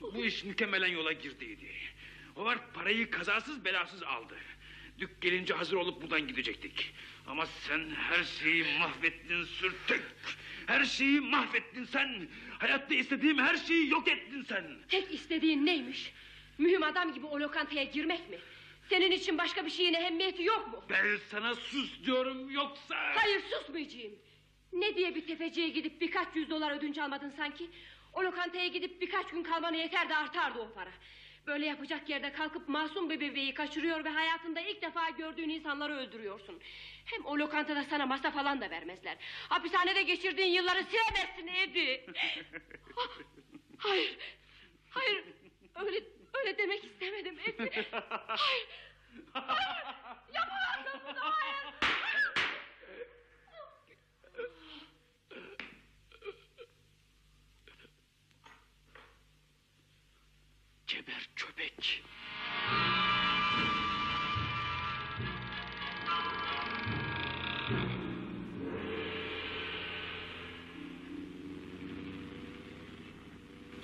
[0.00, 1.72] Bu iş mükemmelen yola girdiydi.
[2.36, 4.36] O var parayı kazasız belasız aldı.
[4.98, 6.94] Dük gelince hazır olup buradan gidecektik.
[7.26, 10.02] Ama sen her şeyi mahvettin sürtük.
[10.66, 12.28] Her şeyi mahvettin sen.
[12.58, 14.64] Hayatta istediğim her şeyi yok ettin sen.
[14.88, 16.12] Tek istediğin neymiş?
[16.58, 18.38] Mühim adam gibi o lokantaya girmek mi?
[18.88, 20.84] Senin için başka bir şeyin ehemmiyeti yok mu?
[20.90, 22.96] Ben sana sus diyorum yoksa...
[23.14, 24.12] Hayır susmayacağım.
[24.72, 27.70] Ne diye bir tefeciye gidip birkaç yüz dolar ödünç almadın sanki?
[28.12, 30.90] O lokantaya gidip birkaç gün kalmana yeter de artardı o para.
[31.46, 36.60] Böyle yapacak yerde kalkıp masum bir bebeği kaçırıyor ve hayatında ilk defa gördüğün insanları öldürüyorsun.
[37.04, 39.16] Hem o lokantada sana masa falan da vermezler.
[39.48, 42.06] Hapishanede geçirdiğin yılları silemezsin Edi.
[42.96, 44.18] Ah, hayır,
[44.90, 45.24] hayır,
[45.74, 47.86] öyle öyle demek istemedim Edi.
[48.26, 48.66] Hayır,
[49.32, 49.84] hayır,
[50.34, 51.74] yapamazsın bunu, hayır.
[60.86, 62.02] Geber köpek.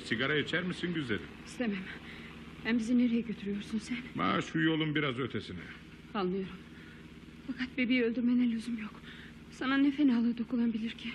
[0.05, 1.23] Sigara içer misin güzelim?
[1.47, 1.79] İstemem.
[2.65, 3.97] Hem bizi nereye götürüyorsun sen?
[4.15, 5.59] Ma şu yolun biraz ötesine.
[6.15, 6.57] Anlıyorum.
[7.47, 9.01] Fakat bebeği öldürmene lüzum yok.
[9.51, 11.09] Sana ne fenalığı dokunabilir ki?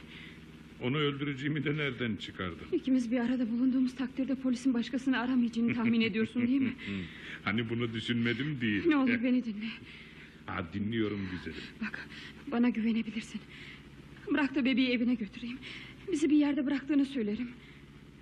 [0.86, 2.68] Onu öldüreceğimi de nereden çıkardın?
[2.72, 6.74] İkimiz bir arada bulunduğumuz takdirde polisin başkasını aramayacağını tahmin ediyorsun değil mi?
[7.44, 8.84] Hani bunu düşünmedim değil.
[8.88, 9.66] Ne olur beni dinle.
[10.46, 11.64] Ha, dinliyorum güzelim.
[11.82, 12.08] Bak
[12.52, 13.42] bana güvenebilirsin.
[14.34, 15.58] Bırak da bebeği evine götüreyim.
[16.12, 17.48] Bizi bir yerde bıraktığını söylerim.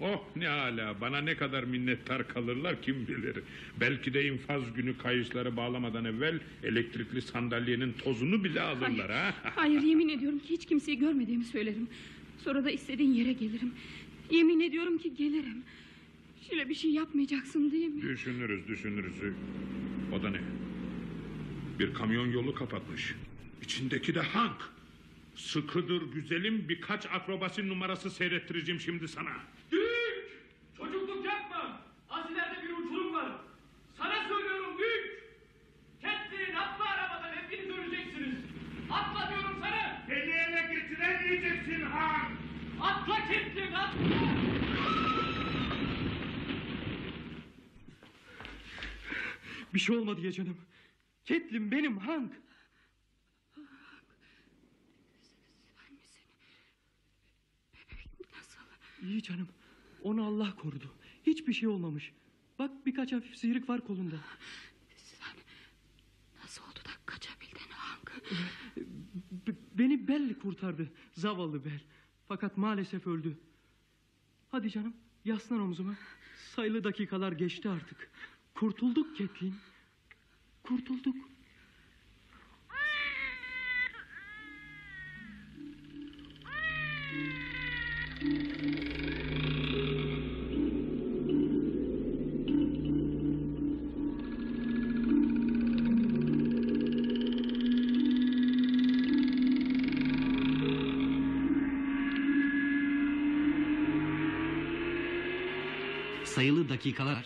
[0.01, 3.35] Oh ne hala bana ne kadar minnettar kalırlar kim bilir.
[3.79, 9.33] Belki de infaz günü kayışları bağlamadan evvel elektrikli sandalyenin tozunu bile alırlar ha.
[9.55, 11.87] Hayır yemin ediyorum ki hiç kimseyi görmediğimi söylerim.
[12.37, 13.71] Sonra da istediğin yere gelirim.
[14.31, 15.63] Yemin ediyorum ki gelirim.
[16.49, 18.01] Şöyle bir şey yapmayacaksın değil mi?
[18.01, 19.13] Düşünürüz düşünürüz.
[20.13, 20.41] O da ne?
[21.79, 23.15] Bir kamyon yolu kapatmış.
[23.61, 24.73] İçindeki de Hank.
[25.35, 29.31] Sıkıdır güzelim birkaç akrobasi numarası seyrettireceğim şimdi sana.
[42.83, 43.73] Atla kimsin!
[49.73, 50.57] Bir şey olmadı ya canım.
[51.25, 52.33] Ketlim benim Hank.
[55.75, 56.21] Sen misin?
[58.37, 58.59] Nasıl?
[59.07, 59.47] İyi canım.
[60.03, 60.93] Onu Allah korudu.
[61.27, 62.13] Hiçbir şey olmamış.
[62.59, 64.15] Bak birkaç hafif sıyrık var kolunda.
[64.95, 65.35] Sen
[66.43, 68.21] nasıl oldu da kaçabildin Hank?
[69.73, 70.91] Beni Bell kurtardı.
[71.13, 71.79] Zavallı Bell.
[72.27, 73.37] Fakat maalesef öldü.
[74.51, 74.93] Hadi canım
[75.25, 75.95] yaslan omzuma.
[76.55, 78.11] Sayılı dakikalar geçti artık.
[78.55, 79.55] Kurtulduk Ketlin.
[80.63, 81.15] Kurtulduk.
[106.83, 107.25] Dakikalar.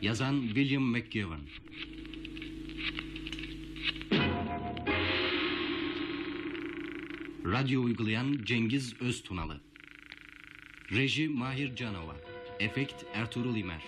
[0.00, 1.40] Yazan William McGivern.
[7.44, 9.60] Radyo uygulayan Cengiz Öztunalı.
[10.90, 12.16] Reji Mahir Canova.
[12.60, 13.82] Efekt Ertuğrul İmer.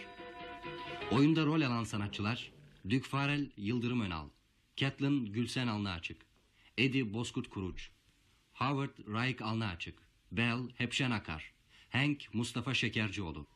[1.11, 2.53] Oyunda rol alan sanatçılar
[2.91, 4.29] Dük Farel Yıldırım Önal,
[4.77, 6.27] Catelyn Gülsen Alnıaçık,
[6.79, 7.91] Eddie Bozkurt Kuruç,
[8.53, 9.99] Howard Raik Alnıaçık,
[10.33, 11.53] Bell Hepşen Akar,
[11.91, 13.54] Hank Mustafa Şekercioğlu,